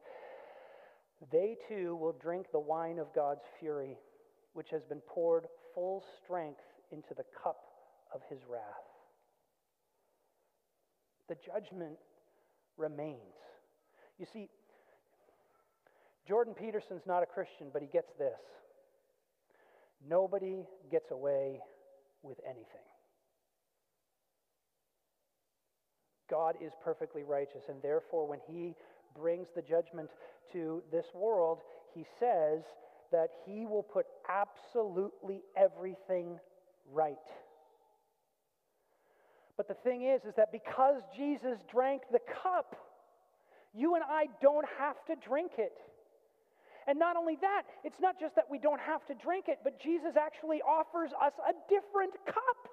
they 1.32 1.58
too 1.68 1.98
will 1.98 2.14
drink 2.14 2.48
the 2.52 2.60
wine 2.60 2.98
of 2.98 3.14
God's 3.14 3.44
fury, 3.60 3.98
which 4.54 4.70
has 4.70 4.84
been 4.84 5.02
poured 5.02 5.46
full 5.76 6.04
strength 6.24 6.62
into 6.92 7.14
the 7.16 7.26
cup 7.44 7.60
of 8.16 8.22
his 8.30 8.40
wrath. 8.50 8.64
The 11.28 11.36
judgment 11.46 11.98
remains. 12.78 13.20
You 14.18 14.26
see, 14.32 14.48
Jordan 16.26 16.54
Peterson's 16.54 17.04
not 17.06 17.22
a 17.22 17.26
Christian, 17.26 17.68
but 17.74 17.82
he 17.82 17.88
gets 17.90 18.12
this. 18.18 18.40
Nobody 20.08 20.64
gets 20.90 21.12
away 21.12 21.60
with 22.24 22.40
anything. 22.46 22.88
God 26.30 26.56
is 26.62 26.72
perfectly 26.84 27.24
righteous, 27.24 27.64
and 27.68 27.82
therefore, 27.82 28.28
when 28.28 28.40
he 28.48 28.74
brings 29.20 29.48
the 29.54 29.62
judgment 29.62 30.10
to 30.54 30.82
this 30.92 31.06
world, 31.14 31.60
he 31.94 32.06
says 32.20 32.62
that 33.12 33.30
he 33.46 33.66
will 33.66 33.84
put 33.84 34.06
absolutely 34.30 35.42
everything 35.58 36.40
right. 36.92 37.18
But 39.58 39.68
the 39.68 39.74
thing 39.74 40.04
is, 40.04 40.24
is 40.24 40.34
that 40.38 40.52
because 40.52 41.02
Jesus 41.16 41.60
drank 41.70 42.04
the 42.12 42.22
cup, 42.42 42.76
you 43.74 43.96
and 43.96 44.04
I 44.08 44.28
don't 44.42 44.66
have 44.80 45.04
to 45.08 45.16
drink 45.28 45.52
it. 45.58 45.78
And 46.88 46.98
not 46.98 47.16
only 47.16 47.38
that, 47.42 47.64
it's 47.84 48.00
not 48.00 48.20
just 48.20 48.36
that 48.36 48.46
we 48.50 48.60
don't 48.60 48.82
have 48.82 49.06
to 49.08 49.14
drink 49.14 49.46
it, 49.48 49.60
but 49.64 49.80
Jesus 49.80 50.16
actually 50.16 50.62
offers 50.62 51.12
us 51.22 51.34
a 51.48 51.54
different 51.70 52.14
cup. 52.26 52.72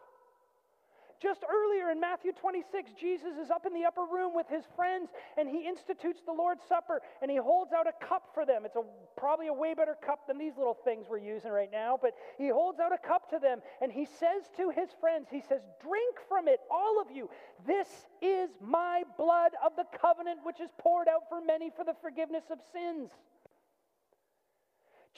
Just 1.21 1.43
earlier 1.51 1.91
in 1.91 1.99
Matthew 1.99 2.31
26, 2.31 2.93
Jesus 2.93 3.35
is 3.43 3.51
up 3.51 3.67
in 3.67 3.75
the 3.75 3.85
upper 3.85 4.07
room 4.07 4.37
with 4.37 4.47
his 4.49 4.63
friends 4.77 5.11
and 5.37 5.49
he 5.49 5.67
institutes 5.67 6.23
the 6.25 6.33
Lord's 6.33 6.63
Supper 6.69 7.03
and 7.21 7.29
he 7.29 7.37
holds 7.37 7.73
out 7.73 7.89
a 7.89 8.07
cup 8.07 8.31
for 8.35 8.47
them. 8.47 8.63
It's 8.65 8.77
a, 8.77 8.83
probably 9.17 9.49
a 9.49 9.53
way 9.53 9.75
better 9.75 9.97
cup 10.05 10.29
than 10.29 10.39
these 10.39 10.57
little 10.57 10.79
things 10.85 11.07
we're 11.11 11.19
using 11.19 11.51
right 11.51 11.71
now, 11.73 11.99
but 12.01 12.13
he 12.39 12.49
holds 12.49 12.79
out 12.79 12.93
a 12.93 12.99
cup 12.99 13.29
to 13.31 13.41
them 13.41 13.59
and 13.83 13.91
he 13.91 14.05
says 14.05 14.47
to 14.59 14.71
his 14.71 14.91
friends, 15.01 15.27
He 15.29 15.41
says, 15.41 15.63
Drink 15.83 16.19
from 16.29 16.47
it, 16.47 16.61
all 16.71 17.01
of 17.01 17.11
you. 17.11 17.29
This 17.67 17.89
is 18.23 18.51
my 18.63 19.03
blood 19.17 19.53
of 19.65 19.73
the 19.75 19.85
covenant, 20.01 20.39
which 20.45 20.61
is 20.61 20.71
poured 20.79 21.09
out 21.09 21.23
for 21.29 21.41
many 21.41 21.71
for 21.77 21.85
the 21.85 21.95
forgiveness 22.01 22.45
of 22.53 22.59
sins. 22.73 23.11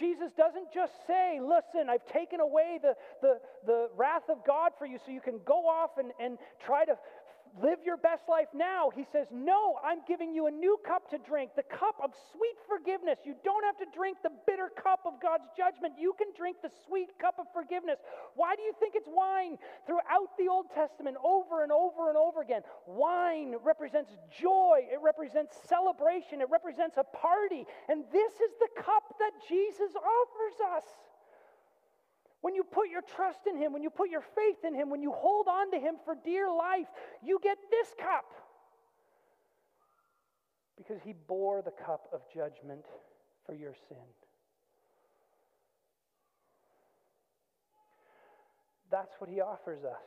Jesus 0.01 0.33
doesn't 0.37 0.73
just 0.73 0.93
say, 1.07 1.39
Listen, 1.41 1.91
I've 1.91 2.07
taken 2.07 2.41
away 2.41 2.81
the, 2.83 2.95
the, 3.21 3.39
the 3.67 3.91
wrath 3.97 4.29
of 4.31 4.45
God 4.47 4.73
for 4.79 4.87
you 4.87 4.99
so 5.05 5.13
you 5.13 5.21
can 5.21 5.41
go 5.45 5.69
off 5.69 5.99
and, 5.99 6.13
and 6.19 6.39
try 6.65 6.87
to 6.87 6.97
live 7.59 7.79
your 7.85 7.97
best 7.97 8.29
life 8.29 8.49
now. 8.55 8.91
He 8.95 9.05
says, 9.11 9.27
No, 9.33 9.77
I'm 9.85 10.01
giving 10.07 10.35
you 10.35 10.47
a 10.47 10.51
new 10.51 10.79
cup 10.87 11.11
to 11.11 11.19
drink, 11.19 11.53
the 11.57 11.65
cup 11.65 11.97
of 12.03 12.11
sweet 12.33 12.57
forgiveness. 12.69 13.19
You 13.25 13.35
don't 13.45 13.65
have 13.65 13.77
to 13.79 13.87
drink 13.95 14.19
the 14.23 14.31
bitter 14.47 14.71
cup 14.71 15.01
of 15.07 15.21
God's 15.21 15.51
judgment. 15.57 15.95
You 15.99 16.15
can 16.17 16.29
drink 16.37 16.59
the 16.63 16.71
sweet 16.87 17.11
cup 17.19 17.37
of 17.39 17.47
forgiveness. 17.53 17.99
Why 18.35 18.55
do 18.57 18.63
you 18.63 18.73
think 18.79 18.95
it's 18.95 19.09
wine 19.09 19.59
throughout 19.87 20.37
the 20.39 20.49
Old 20.49 20.71
Testament 20.75 21.17
over 21.25 21.63
and 21.63 21.73
over 21.73 22.09
and 22.09 22.17
over 22.17 22.43
again? 22.43 22.63
Wine 22.87 23.57
represents 23.65 24.13
joy, 24.31 24.87
it 24.91 25.01
represents 25.03 25.57
celebration, 25.67 26.41
it 26.41 26.49
represents 26.51 26.97
a 26.97 27.05
party. 27.05 27.67
And 27.89 28.05
this 28.13 28.33
is 28.35 28.53
the 28.61 28.83
cup 28.83 29.15
that 29.19 29.33
Jesus 29.49 29.91
offers 29.97 30.59
us. 30.77 30.85
When 32.41 32.55
you 32.55 32.65
put 32.65 32.89
your 32.89 33.03
trust 33.03 33.41
in 33.47 33.57
Him, 33.57 33.73
when 33.73 33.83
you 33.83 33.91
put 33.91 34.09
your 34.09 34.23
faith 34.23 34.65
in 34.65 34.75
Him, 34.75 34.89
when 34.91 35.03
you 35.03 35.13
hold 35.13 35.47
on 35.47 35.71
to 35.73 35.79
Him 35.79 35.97
for 36.05 36.17
dear 36.25 36.51
life, 36.51 36.87
you 37.23 37.39
get 37.43 37.59
this 37.71 37.89
cup. 37.99 38.25
Because 40.77 41.03
He 41.05 41.13
bore 41.29 41.61
the 41.61 41.73
cup 41.73 42.09
of 42.13 42.23
judgment 42.33 42.87
for 43.45 43.55
your 43.55 43.75
sin. 43.89 43.99
That's 48.91 49.15
what 49.19 49.29
He 49.29 49.41
offers 49.41 49.85
us. 49.85 50.03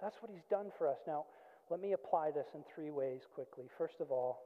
That's 0.00 0.16
what 0.22 0.30
He's 0.32 0.44
done 0.50 0.70
for 0.78 0.88
us. 0.88 0.98
Now, 1.06 1.26
let 1.68 1.80
me 1.80 1.92
apply 1.92 2.30
this 2.30 2.46
in 2.54 2.62
three 2.74 2.90
ways 2.90 3.20
quickly. 3.32 3.66
First 3.76 4.00
of 4.00 4.10
all, 4.10 4.40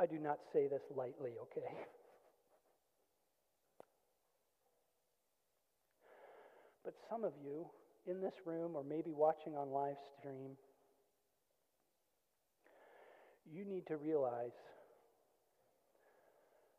I 0.00 0.06
do 0.06 0.18
not 0.18 0.38
say 0.50 0.66
this 0.66 0.80
lightly, 0.96 1.32
okay? 1.42 1.68
But 6.82 6.94
some 7.10 7.22
of 7.22 7.32
you 7.44 7.66
in 8.06 8.22
this 8.22 8.32
room 8.46 8.76
or 8.76 8.82
maybe 8.82 9.12
watching 9.12 9.54
on 9.54 9.70
live 9.70 9.98
stream, 10.18 10.56
you 13.52 13.66
need 13.66 13.86
to 13.88 13.98
realize 13.98 14.56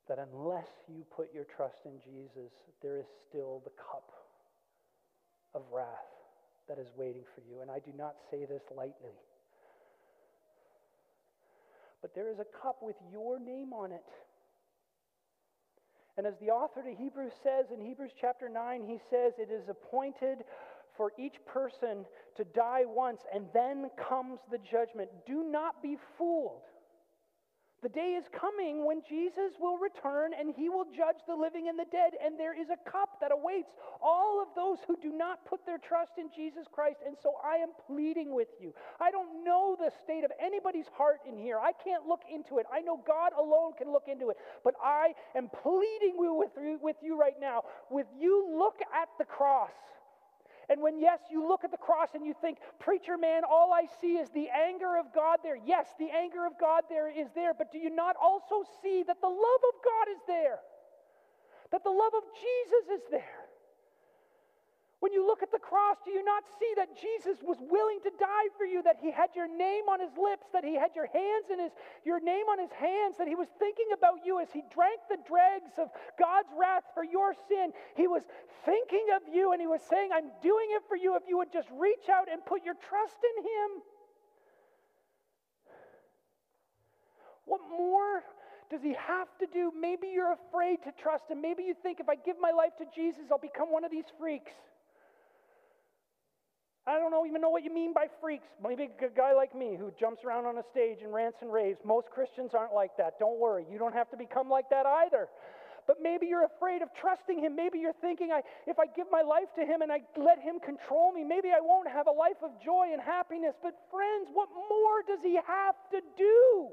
that 0.09 0.17
unless 0.17 0.67
you 0.89 1.05
put 1.15 1.31
your 1.31 1.45
trust 1.55 1.85
in 1.85 1.99
Jesus, 2.03 2.51
there 2.81 2.97
is 2.97 3.05
still 3.29 3.61
the 3.63 3.71
cup 3.77 4.09
of 5.53 5.61
wrath 5.71 5.87
that 6.67 6.79
is 6.79 6.87
waiting 6.97 7.23
for 7.35 7.41
you. 7.41 7.61
And 7.61 7.69
I 7.69 7.77
do 7.77 7.91
not 7.95 8.15
say 8.31 8.45
this 8.45 8.63
lightly 8.75 9.13
but 12.01 12.15
there 12.15 12.29
is 12.29 12.39
a 12.39 12.45
cup 12.61 12.77
with 12.81 12.95
your 13.11 13.39
name 13.39 13.73
on 13.73 13.91
it. 13.91 14.03
And 16.17 16.27
as 16.27 16.33
the 16.41 16.49
author 16.49 16.81
to 16.83 16.93
Hebrews 16.93 17.33
says 17.43 17.65
in 17.73 17.79
Hebrews 17.79 18.11
chapter 18.19 18.49
9, 18.49 18.83
he 18.85 18.97
says, 19.09 19.33
It 19.37 19.49
is 19.51 19.69
appointed 19.69 20.39
for 20.97 21.13
each 21.17 21.35
person 21.45 22.05
to 22.35 22.43
die 22.43 22.83
once, 22.85 23.21
and 23.33 23.45
then 23.53 23.89
comes 24.09 24.39
the 24.51 24.57
judgment. 24.57 25.09
Do 25.25 25.43
not 25.43 25.81
be 25.81 25.97
fooled. 26.17 26.63
The 27.81 27.89
day 27.89 28.13
is 28.13 28.25
coming 28.29 28.85
when 28.85 29.01
Jesus 29.09 29.57
will 29.59 29.77
return 29.77 30.33
and 30.37 30.53
he 30.55 30.69
will 30.69 30.85
judge 30.85 31.17
the 31.25 31.33
living 31.33 31.67
and 31.67 31.79
the 31.79 31.89
dead, 31.91 32.13
and 32.23 32.37
there 32.37 32.53
is 32.53 32.69
a 32.69 32.77
cup 32.89 33.17
that 33.21 33.31
awaits 33.31 33.73
all 33.99 34.39
of 34.39 34.49
those 34.55 34.77
who 34.85 34.95
do 35.01 35.11
not 35.11 35.43
put 35.49 35.65
their 35.65 35.79
trust 35.79 36.11
in 36.19 36.29
Jesus 36.29 36.67
Christ. 36.71 36.99
And 37.05 37.17
so 37.23 37.33
I 37.43 37.55
am 37.55 37.69
pleading 37.87 38.35
with 38.35 38.49
you. 38.61 38.71
I 38.99 39.09
don't 39.09 39.43
know 39.43 39.75
the 39.79 39.89
state 40.03 40.23
of 40.23 40.31
anybody's 40.39 40.85
heart 40.93 41.21
in 41.27 41.39
here. 41.39 41.57
I 41.57 41.71
can't 41.83 42.05
look 42.05 42.21
into 42.31 42.59
it. 42.59 42.67
I 42.71 42.81
know 42.81 43.01
God 43.01 43.31
alone 43.33 43.73
can 43.77 43.91
look 43.91 44.05
into 44.05 44.29
it. 44.29 44.37
But 44.63 44.75
I 44.83 45.13
am 45.35 45.49
pleading 45.49 46.17
with 46.17 46.97
you, 47.01 47.19
right 47.19 47.39
now. 47.41 47.63
With 47.89 48.07
you, 48.19 48.45
look 48.59 48.77
at 48.93 49.09
the 49.17 49.25
cross. 49.25 49.73
And 50.71 50.81
when, 50.81 51.01
yes, 51.01 51.19
you 51.29 51.45
look 51.45 51.65
at 51.65 51.71
the 51.71 51.77
cross 51.77 52.15
and 52.15 52.25
you 52.25 52.33
think, 52.39 52.59
preacher 52.79 53.17
man, 53.17 53.41
all 53.43 53.73
I 53.73 53.87
see 53.99 54.15
is 54.15 54.29
the 54.29 54.47
anger 54.47 54.97
of 54.97 55.13
God 55.13 55.39
there. 55.43 55.57
Yes, 55.57 55.85
the 55.99 56.07
anger 56.09 56.45
of 56.45 56.53
God 56.57 56.83
there 56.87 57.11
is 57.11 57.27
there, 57.35 57.53
but 57.53 57.73
do 57.73 57.77
you 57.77 57.89
not 57.93 58.15
also 58.15 58.63
see 58.81 59.03
that 59.03 59.19
the 59.19 59.27
love 59.27 59.61
of 59.67 59.75
God 59.83 60.07
is 60.15 60.21
there? 60.27 60.59
That 61.73 61.83
the 61.83 61.91
love 61.91 62.13
of 62.15 62.23
Jesus 62.39 63.01
is 63.01 63.11
there? 63.11 63.50
When 65.01 65.11
you 65.11 65.25
look 65.25 65.41
at 65.41 65.49
the 65.49 65.57
cross, 65.57 65.97
do 66.05 66.11
you 66.11 66.23
not 66.23 66.45
see 66.61 66.71
that 66.77 66.93
Jesus 66.93 67.41
was 67.41 67.57
willing 67.59 67.97
to 68.05 68.11
die 68.21 68.53
for 68.55 68.69
you, 68.69 68.83
that 68.83 69.01
he 69.01 69.09
had 69.09 69.33
your 69.33 69.49
name 69.49 69.89
on 69.89 69.99
his 69.99 70.13
lips, 70.13 70.45
that 70.53 70.63
he 70.63 70.77
had 70.77 70.93
your 70.93 71.09
hands 71.09 71.49
in 71.49 71.57
his 71.57 71.73
your 72.05 72.21
name 72.21 72.45
on 72.45 72.61
his 72.61 72.69
hands, 72.69 73.17
that 73.17 73.27
he 73.27 73.33
was 73.33 73.49
thinking 73.57 73.89
about 73.97 74.21
you 74.23 74.39
as 74.39 74.53
he 74.53 74.61
drank 74.69 75.01
the 75.09 75.17
dregs 75.25 75.73
of 75.81 75.89
God's 76.21 76.53
wrath 76.53 76.85
for 76.93 77.03
your 77.03 77.33
sin. 77.49 77.73
He 77.97 78.05
was 78.05 78.21
thinking 78.63 79.07
of 79.17 79.25
you 79.33 79.53
and 79.53 79.59
he 79.59 79.65
was 79.65 79.81
saying, 79.89 80.13
"I'm 80.13 80.29
doing 80.39 80.69
it 80.69 80.83
for 80.87 80.95
you 80.95 81.15
if 81.15 81.23
you 81.27 81.35
would 81.41 81.51
just 81.51 81.69
reach 81.71 82.07
out 82.07 82.29
and 82.29 82.45
put 82.45 82.61
your 82.63 82.75
trust 82.75 83.17
in 83.17 83.43
him." 83.43 83.69
What 87.45 87.61
more 87.73 88.23
does 88.69 88.83
he 88.83 88.93
have 88.93 89.35
to 89.39 89.47
do? 89.47 89.71
Maybe 89.71 90.09
you're 90.09 90.33
afraid 90.33 90.83
to 90.83 90.91
trust 90.91 91.25
him. 91.27 91.41
Maybe 91.41 91.63
you 91.63 91.73
think 91.73 91.99
if 91.99 92.07
I 92.07 92.15
give 92.15 92.37
my 92.39 92.51
life 92.51 92.77
to 92.77 92.85
Jesus, 92.93 93.31
I'll 93.31 93.39
become 93.39 93.71
one 93.71 93.83
of 93.83 93.89
these 93.89 94.05
freaks. 94.19 94.53
I 96.87 96.97
don't 96.97 97.11
know, 97.11 97.25
even 97.27 97.41
know 97.41 97.49
what 97.49 97.63
you 97.63 97.73
mean 97.73 97.93
by 97.93 98.07
freaks. 98.19 98.47
Maybe 98.57 98.89
a 98.89 99.09
guy 99.13 99.33
like 99.33 99.53
me 99.53 99.77
who 99.77 99.93
jumps 99.99 100.25
around 100.25 100.45
on 100.45 100.57
a 100.57 100.65
stage 100.71 101.03
and 101.03 101.13
rants 101.13 101.37
and 101.41 101.53
raves. 101.53 101.77
Most 101.85 102.09
Christians 102.09 102.51
aren't 102.57 102.73
like 102.73 102.97
that. 102.97 103.19
Don't 103.19 103.39
worry. 103.39 103.65
You 103.69 103.77
don't 103.77 103.93
have 103.93 104.09
to 104.09 104.17
become 104.17 104.49
like 104.49 104.69
that 104.71 104.87
either. 105.05 105.29
But 105.85 106.01
maybe 106.01 106.25
you're 106.25 106.45
afraid 106.45 106.81
of 106.81 106.89
trusting 106.97 107.37
him. 107.37 107.55
Maybe 107.55 107.77
you're 107.77 107.97
thinking, 108.01 108.31
I, 108.31 108.41
if 108.65 108.79
I 108.79 108.85
give 108.95 109.07
my 109.11 109.21
life 109.21 109.53
to 109.57 109.65
him 109.65 109.81
and 109.81 109.91
I 109.91 110.01
let 110.17 110.41
him 110.41 110.59
control 110.59 111.13
me, 111.13 111.23
maybe 111.23 111.49
I 111.53 111.61
won't 111.61 111.89
have 111.89 112.07
a 112.07 112.13
life 112.13 112.41
of 112.41 112.49
joy 112.65 112.89
and 112.93 113.01
happiness. 113.01 113.53
But, 113.61 113.77
friends, 113.93 114.29
what 114.33 114.49
more 114.49 115.05
does 115.05 115.21
he 115.21 115.37
have 115.37 115.77
to 115.93 116.01
do 116.17 116.69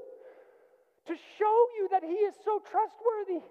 to 1.05 1.13
show 1.37 1.57
you 1.77 1.89
that 1.93 2.01
he 2.01 2.17
is 2.25 2.33
so 2.45 2.61
trustworthy? 2.65 3.45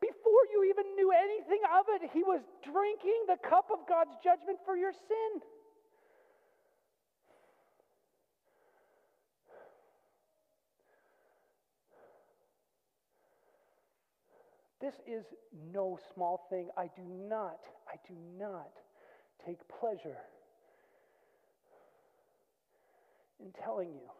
Before 0.00 0.44
you 0.52 0.68
even 0.68 0.92
knew 0.96 1.12
anything 1.12 1.62
of 1.72 1.86
it, 1.88 2.10
he 2.12 2.20
was 2.24 2.40
drinking 2.60 3.28
the 3.28 3.38
cup 3.48 3.70
of 3.72 3.86
God's 3.88 4.12
judgment 4.20 4.58
for 4.64 4.76
your 4.76 4.92
sin. 4.92 5.40
This 14.82 14.94
is 15.06 15.24
no 15.72 15.96
small 16.12 16.48
thing. 16.50 16.68
I 16.76 16.90
do 16.96 17.02
not, 17.06 17.60
I 17.88 17.94
do 18.08 18.14
not 18.36 18.72
take 19.46 19.60
pleasure 19.80 20.18
in 23.38 23.52
telling 23.62 23.90
you 23.92 24.10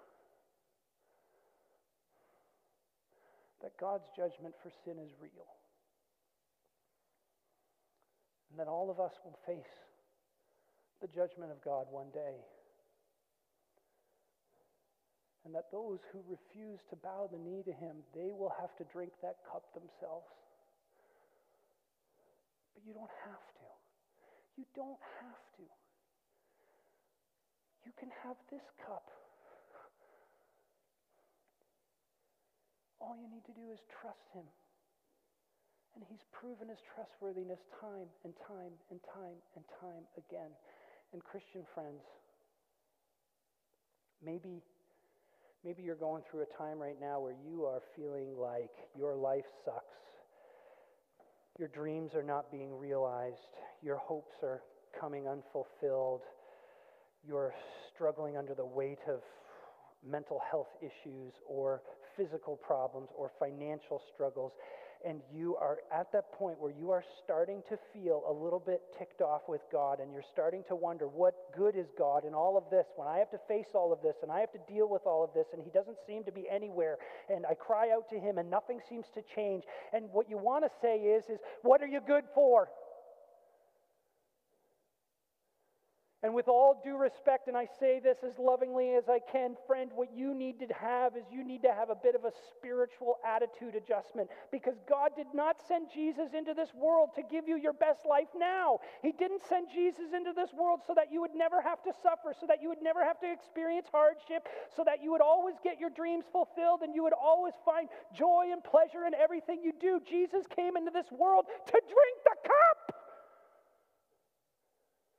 that 3.61 3.73
God's 3.77 4.07
judgment 4.17 4.55
for 4.63 4.71
sin 4.85 5.03
is 5.03 5.11
real. 5.21 5.51
And 8.51 8.61
that 8.61 8.69
all 8.69 8.89
of 8.89 9.01
us 9.01 9.13
will 9.25 9.39
face 9.45 9.75
the 11.01 11.09
judgment 11.09 11.51
of 11.51 11.61
God 11.65 11.87
one 11.91 12.11
day. 12.15 12.39
And 15.45 15.53
that 15.57 15.73
those 15.73 15.99
who 16.13 16.21
refuse 16.31 16.79
to 16.91 16.97
bow 16.97 17.29
the 17.33 17.39
knee 17.39 17.65
to 17.65 17.73
him, 17.73 17.97
they 18.15 18.31
will 18.31 18.55
have 18.61 18.77
to 18.77 18.85
drink 18.93 19.11
that 19.23 19.39
cup 19.51 19.65
themselves. 19.75 20.31
But 22.75 22.83
you 22.85 22.95
don't 22.95 23.17
have 23.29 23.47
to. 23.61 23.69
You 24.57 24.65
don't 24.75 25.01
have 25.21 25.43
to. 25.59 25.65
You 27.85 27.93
can 27.99 28.11
have 28.23 28.37
this 28.51 28.63
cup. 28.87 29.09
All 33.01 33.19
you 33.19 33.27
need 33.27 33.45
to 33.51 33.53
do 33.53 33.73
is 33.73 33.81
trust 33.91 34.31
him. 34.33 34.47
And 35.95 36.05
he's 36.09 36.25
proven 36.33 36.69
his 36.69 36.79
trustworthiness 36.95 37.61
time 37.81 38.09
and 38.25 38.33
time 38.47 38.73
and 38.91 39.01
time 39.13 39.37
and 39.57 39.65
time 39.83 40.05
again. 40.17 40.55
And 41.13 41.21
Christian 41.21 41.67
friends, 41.75 42.01
maybe 44.25 44.63
maybe 45.65 45.83
you're 45.83 46.01
going 46.01 46.23
through 46.31 46.43
a 46.43 46.51
time 46.57 46.79
right 46.79 46.99
now 47.01 47.21
where 47.21 47.35
you 47.45 47.65
are 47.65 47.83
feeling 47.95 48.39
like 48.39 48.73
your 48.97 49.15
life 49.15 49.45
sucks 49.65 50.01
your 51.59 51.69
dreams 51.69 52.13
are 52.15 52.23
not 52.23 52.51
being 52.51 52.73
realized. 52.73 53.37
Your 53.83 53.97
hopes 53.97 54.35
are 54.43 54.63
coming 54.99 55.29
unfulfilled. 55.29 56.23
You're 57.27 57.55
struggling 57.95 58.37
under 58.37 58.55
the 58.55 58.65
weight 58.65 58.99
of 59.09 59.21
mental 60.05 60.41
health 60.51 60.69
issues 60.81 61.33
or 61.49 61.83
physical 62.17 62.57
problems 62.57 63.09
or 63.17 63.31
financial 63.39 64.01
struggles. 64.13 64.53
And 65.07 65.21
you 65.35 65.57
are 65.57 65.79
at 65.93 66.13
that 66.13 66.33
point 66.33 66.61
where 66.61 66.73
you 66.73 66.91
are 66.91 67.05
starting 67.25 67.63
to 67.69 67.79
feel 67.93 68.23
a 68.29 68.33
little 68.33 68.59
bit 68.59 68.81
ticked 68.99 69.21
off 69.21 69.43
with 69.49 69.61
God 69.71 70.01
and 70.01 70.13
you're 70.13 70.25
starting 70.33 70.63
to 70.69 70.77
wonder 70.77 71.09
what 71.09 71.35
good 71.57 71.77
is 71.77 71.87
God 71.99 72.25
in 72.25 72.35
all 72.35 72.57
of 72.57 72.65
this 72.71 72.87
when 72.97 73.09
I 73.09 73.19
have 73.19 73.31
to 73.31 73.39
face 73.49 73.69
all 73.75 73.93
of 73.93 74.01
this 74.03 74.17
and 74.23 74.31
I 74.31 74.41
have 74.41 74.53
to 74.53 74.61
deal 74.73 74.89
with 74.89 75.03
all 75.07 75.25
of 75.25 75.31
this 75.35 75.47
and 75.53 75.63
He 75.63 75.71
doesn't 75.71 75.97
seem 76.07 76.25
to 76.25 76.33
be 76.33 76.47
anywhere 76.51 76.99
and 77.29 77.45
I 77.47 77.55
cry 77.55 77.91
out 77.91 78.09
to 78.11 78.19
Him 78.19 78.39
and 78.39 78.51
nothing 78.51 78.81
seems 78.89 79.07
to 79.15 79.23
change. 79.35 79.65
And 79.93 80.09
what 80.13 80.29
you 80.29 80.39
want 80.39 80.65
to 80.65 80.71
say 80.81 80.99
is, 80.99 81.25
is 81.29 81.39
what 81.63 81.83
are 81.83 81.87
you 81.87 82.01
good 82.07 82.25
for? 82.35 82.69
And 86.23 86.35
with 86.35 86.47
all 86.47 86.81
due 86.85 86.97
respect, 86.97 87.49
and 87.49 87.57
I 87.57 87.67
say 87.81 87.99
this 87.99 88.19
as 88.23 88.39
lovingly 88.39 88.95
as 88.95 89.09
I 89.09 89.19
can, 89.19 89.57
friend, 89.67 89.91
what 89.93 90.15
you 90.15 90.35
need 90.35 90.61
to 90.61 90.67
have 90.73 91.17
is 91.17 91.25
you 91.33 91.43
need 91.43 91.63
to 91.63 91.75
have 91.75 91.91
a 91.91 91.97
bit 91.97 92.15
of 92.15 92.25
a 92.25 92.31
spiritual 92.55 93.19
attitude 93.27 93.75
adjustment 93.75 94.31
because 94.53 94.77
God 94.89 95.11
did 95.17 95.27
not 95.35 95.57
send 95.67 95.89
Jesus 95.93 96.31
into 96.33 96.55
this 96.55 96.71
world 96.75 97.11
to 97.17 97.23
give 97.29 97.49
you 97.49 97.57
your 97.57 97.73
best 97.73 98.07
life 98.09 98.29
now. 98.39 98.79
He 99.03 99.11
didn't 99.11 99.43
send 99.49 99.67
Jesus 99.75 100.15
into 100.15 100.33
this 100.33 100.51
world 100.55 100.81
so 100.87 100.95
that 100.95 101.11
you 101.11 101.21
would 101.21 101.35
never 101.35 101.61
have 101.61 101.83
to 101.83 101.93
suffer, 102.03 102.33
so 102.39 102.47
that 102.47 102.63
you 102.63 102.69
would 102.69 102.83
never 102.83 103.03
have 103.05 103.19
to 103.21 103.33
experience 103.33 103.89
hardship, 103.91 104.47
so 104.77 104.85
that 104.87 105.03
you 105.03 105.11
would 105.11 105.21
always 105.21 105.57
get 105.65 105.81
your 105.81 105.91
dreams 105.91 106.25
fulfilled 106.31 106.83
and 106.83 106.95
you 106.95 107.03
would 107.03 107.19
always 107.19 107.55
find 107.65 107.89
joy 108.15 108.47
and 108.53 108.63
pleasure 108.63 109.07
in 109.07 109.15
everything 109.15 109.59
you 109.65 109.73
do. 109.81 110.01
Jesus 110.09 110.47
came 110.55 110.77
into 110.77 110.93
this 110.93 111.11
world 111.11 111.47
to 111.67 111.73
drink 111.73 112.17
the 112.23 112.37
cup 112.47 112.72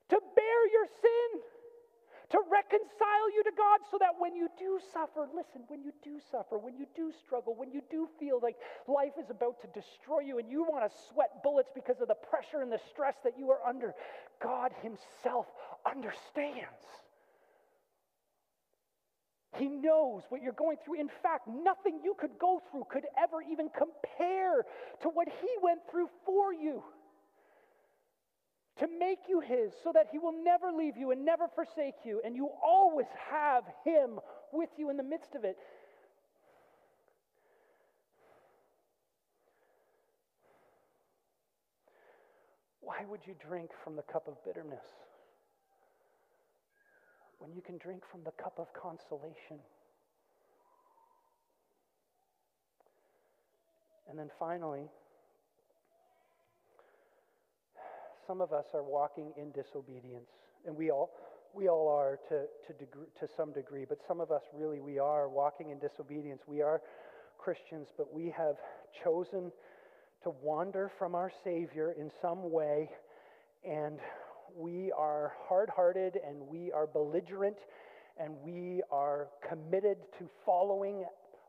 to 0.10 0.20
bear 0.36 0.60
your 0.72 0.88
sin, 1.02 1.42
to 2.32 2.40
reconcile 2.50 3.30
you 3.36 3.44
to 3.44 3.52
God 3.56 3.80
so 3.92 3.98
that 4.00 4.18
when 4.18 4.36
you 4.36 4.50
do 4.58 4.80
suffer, 4.92 5.30
listen, 5.36 5.62
when 5.68 5.84
you 5.84 5.94
do 6.04 6.18
suffer, 6.32 6.58
when 6.58 6.76
you 6.76 6.88
do 6.96 7.12
struggle, 7.26 7.54
when 7.56 7.72
you 7.72 7.82
do 7.92 8.10
feel 8.20 8.40
like 8.42 8.56
life 8.88 9.14
is 9.22 9.30
about 9.30 9.62
to 9.62 9.68
destroy 9.68 10.22
you 10.22 10.40
and 10.40 10.50
you 10.50 10.64
want 10.64 10.84
to 10.84 10.98
sweat 11.14 11.44
bullets 11.44 11.70
because 11.76 12.02
of 12.02 12.08
the 12.08 12.16
pressure 12.16 12.62
and 12.62 12.72
the 12.72 12.82
stress 12.90 13.16
that 13.24 13.38
you 13.38 13.52
are 13.52 13.62
under, 13.68 13.94
God 14.42 14.72
Himself 14.82 15.46
understands. 15.86 16.82
He 19.56 19.68
knows 19.68 20.24
what 20.30 20.42
you're 20.42 20.54
going 20.54 20.78
through. 20.84 21.00
In 21.00 21.10
fact, 21.22 21.48
nothing 21.48 22.00
you 22.04 22.16
could 22.18 22.40
go 22.40 22.64
through 22.72 22.86
could 22.90 23.06
ever 23.22 23.44
even 23.44 23.70
compare 23.70 24.66
to 25.02 25.10
what 25.10 25.28
He 25.28 25.50
went 25.62 25.82
through 25.92 26.10
for 26.26 26.52
you 26.52 26.82
to 28.80 28.88
make 29.00 29.20
you 29.30 29.40
His 29.40 29.72
so 29.84 29.92
that 29.94 30.08
He 30.12 30.20
will 30.20 30.34
never 30.44 30.72
leave 30.72 30.98
you 30.98 31.12
and 31.12 31.24
never 31.24 31.48
forsake 31.48 32.06
you, 32.06 32.22
and 32.26 32.36
you 32.36 32.50
always 32.64 33.08
have 33.32 33.64
Him 33.86 34.20
with 34.52 34.70
you 34.78 34.90
in 34.90 34.98
the 34.98 35.04
midst 35.04 35.36
of 35.36 35.44
it. 35.44 35.58
Why 42.82 43.06
would 43.08 43.22
you 43.26 43.34
drink 43.48 43.72
from 43.84 43.96
the 43.96 44.02
cup 44.04 44.28
of 44.28 44.44
bitterness 44.44 44.84
when 47.40 47.54
you 47.54 47.62
can 47.62 47.78
drink 47.78 48.04
from 48.12 48.24
the 48.24 48.32
cup 48.32 48.60
of 48.60 48.68
consolation? 48.74 49.60
And 54.10 54.20
then 54.20 54.30
finally, 54.38 54.90
some 58.28 58.42
of 58.42 58.54
us 58.54 58.66
are 58.74 58.84
walking 58.84 59.34
in 59.38 59.52
disobedience, 59.52 60.30
and 60.66 60.76
we 60.76 60.92
all, 60.92 61.12
we 61.54 61.68
all 61.70 61.88
are 61.88 62.20
to, 62.30 62.46
to, 62.68 62.74
degree, 62.80 63.08
to 63.20 63.28
some 63.38 63.52
degree, 63.52 63.86
but 63.88 64.00
some 64.08 64.20
of 64.20 64.32
us 64.32 64.42
really, 64.54 64.80
we 64.80 65.00
are 65.00 65.30
walking 65.30 65.72
in 65.72 65.80
disobedience. 65.80 66.42
We 66.48 66.62
are 66.62 66.82
Christians, 67.38 67.88
but 67.98 68.14
we 68.14 68.34
have 68.38 68.56
chosen 69.04 69.52
to 70.24 70.30
wander 70.42 70.92
from 70.98 71.16
our 71.16 71.32
Savior 71.44 71.94
in 72.00 72.10
some 72.22 72.52
way, 72.52 72.90
and 73.68 74.00
we 74.56 74.92
are 74.92 75.34
hard 75.48 75.70
hearted 75.70 76.20
and 76.26 76.48
we 76.48 76.72
are 76.72 76.86
belligerent 76.86 77.58
and 78.18 78.36
we 78.44 78.82
are 78.92 79.28
committed 79.48 79.98
to 80.20 80.30
following 80.46 81.04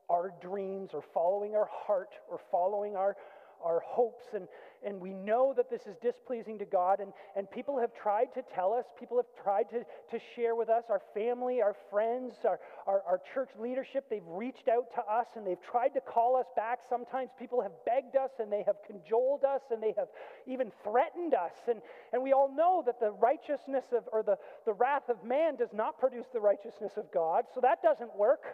our 0.08 0.32
dreams 0.40 0.90
or 0.92 1.02
following 1.12 1.54
our 1.54 1.68
heart 1.70 2.10
or 2.30 2.40
following 2.50 2.96
our, 2.96 3.16
our 3.64 3.80
hopes, 3.84 4.26
and, 4.34 4.46
and 4.84 5.00
we 5.00 5.12
know 5.12 5.54
that 5.56 5.70
this 5.70 5.82
is 5.86 5.96
displeasing 6.02 6.58
to 6.58 6.64
God. 6.64 7.00
And, 7.00 7.12
and 7.36 7.50
people 7.50 7.78
have 7.78 7.90
tried 7.94 8.34
to 8.34 8.42
tell 8.54 8.72
us, 8.72 8.84
people 8.98 9.16
have 9.16 9.26
tried 9.42 9.70
to, 9.70 9.80
to 9.80 10.22
share 10.36 10.54
with 10.54 10.68
us, 10.68 10.84
our 10.90 11.00
family, 11.14 11.62
our 11.62 11.74
friends, 11.90 12.34
our, 12.44 12.60
our, 12.86 13.02
our 13.08 13.20
church 13.32 13.48
leadership. 13.58 14.04
They've 14.10 14.22
reached 14.26 14.68
out 14.68 14.86
to 14.94 15.00
us 15.00 15.26
and 15.36 15.46
they've 15.46 15.62
tried 15.62 15.94
to 15.94 16.00
call 16.00 16.36
us 16.36 16.46
back. 16.54 16.80
Sometimes 16.88 17.30
people 17.38 17.62
have 17.62 17.72
begged 17.86 18.16
us 18.16 18.30
and 18.38 18.52
they 18.52 18.62
have 18.66 18.76
cajoled 18.86 19.44
us 19.44 19.62
and 19.70 19.82
they 19.82 19.94
have 19.96 20.08
even 20.46 20.70
threatened 20.82 21.34
us. 21.34 21.52
And, 21.68 21.80
and 22.12 22.22
we 22.22 22.32
all 22.32 22.54
know 22.54 22.82
that 22.84 23.00
the 23.00 23.12
righteousness 23.12 23.84
of, 23.96 24.04
or 24.12 24.22
the, 24.22 24.36
the 24.66 24.74
wrath 24.74 25.08
of 25.08 25.24
man 25.24 25.56
does 25.56 25.72
not 25.72 25.98
produce 25.98 26.26
the 26.32 26.40
righteousness 26.40 26.92
of 26.96 27.10
God. 27.12 27.44
So 27.54 27.60
that 27.62 27.82
doesn't 27.82 28.14
work. 28.16 28.44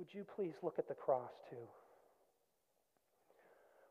Would 0.00 0.14
you 0.14 0.24
please 0.24 0.54
look 0.62 0.78
at 0.78 0.88
the 0.88 0.94
cross 0.94 1.28
too? 1.50 1.68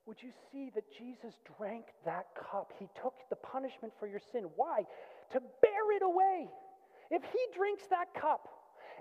Would 0.07 0.17
you 0.23 0.31
see 0.51 0.71
that 0.73 0.89
Jesus 0.97 1.37
drank 1.55 1.85
that 2.03 2.25
cup? 2.33 2.73
He 2.79 2.89
took 2.99 3.13
the 3.29 3.35
punishment 3.35 3.93
for 3.99 4.07
your 4.07 4.19
sin. 4.31 4.49
Why? 4.55 4.89
To 5.33 5.39
bear 5.61 5.91
it 5.95 6.01
away. 6.01 6.49
If 7.11 7.21
he 7.21 7.39
drinks 7.55 7.83
that 7.91 8.11
cup 8.19 8.49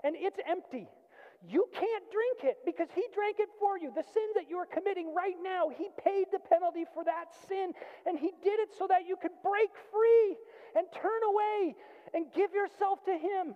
and 0.03 0.15
it's 0.15 0.37
empty, 0.47 0.87
you 1.41 1.65
can't 1.73 2.03
drink 2.13 2.43
it 2.43 2.57
because 2.63 2.89
he 2.93 3.01
drank 3.15 3.37
it 3.39 3.49
for 3.59 3.79
you. 3.79 3.89
The 3.89 4.05
sin 4.13 4.29
that 4.35 4.47
you 4.47 4.57
are 4.57 4.67
committing 4.67 5.11
right 5.15 5.41
now, 5.41 5.69
he 5.75 5.89
paid 6.05 6.27
the 6.31 6.37
penalty 6.37 6.85
for 6.93 7.03
that 7.05 7.33
sin. 7.47 7.73
And 8.05 8.19
he 8.19 8.29
did 8.43 8.59
it 8.59 8.69
so 8.77 8.85
that 8.85 9.07
you 9.07 9.17
could 9.17 9.33
break 9.41 9.73
free 9.89 10.37
and 10.77 10.85
turn 10.93 11.23
away 11.25 11.73
and 12.13 12.27
give 12.35 12.53
yourself 12.53 13.03
to 13.05 13.17
him. 13.17 13.55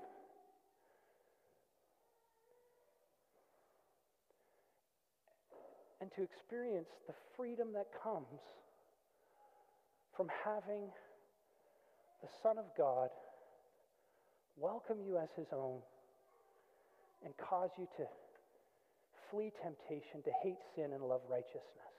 And 6.04 6.12
to 6.12 6.22
experience 6.22 6.90
the 7.08 7.14
freedom 7.38 7.72
that 7.72 7.88
comes 8.04 8.44
from 10.18 10.28
having 10.44 10.92
the 12.22 12.28
Son 12.44 12.58
of 12.58 12.66
God 12.78 13.08
welcome 14.58 15.00
you 15.00 15.18
as 15.18 15.30
his 15.38 15.48
own 15.54 15.80
and 17.24 17.32
cause 17.38 17.70
you 17.80 17.88
to 17.96 18.04
flee 19.32 19.54
temptation, 19.64 20.20
to 20.26 20.32
hate 20.44 20.60
sin, 20.76 20.92
and 20.92 21.02
love 21.08 21.22
righteousness. 21.32 21.93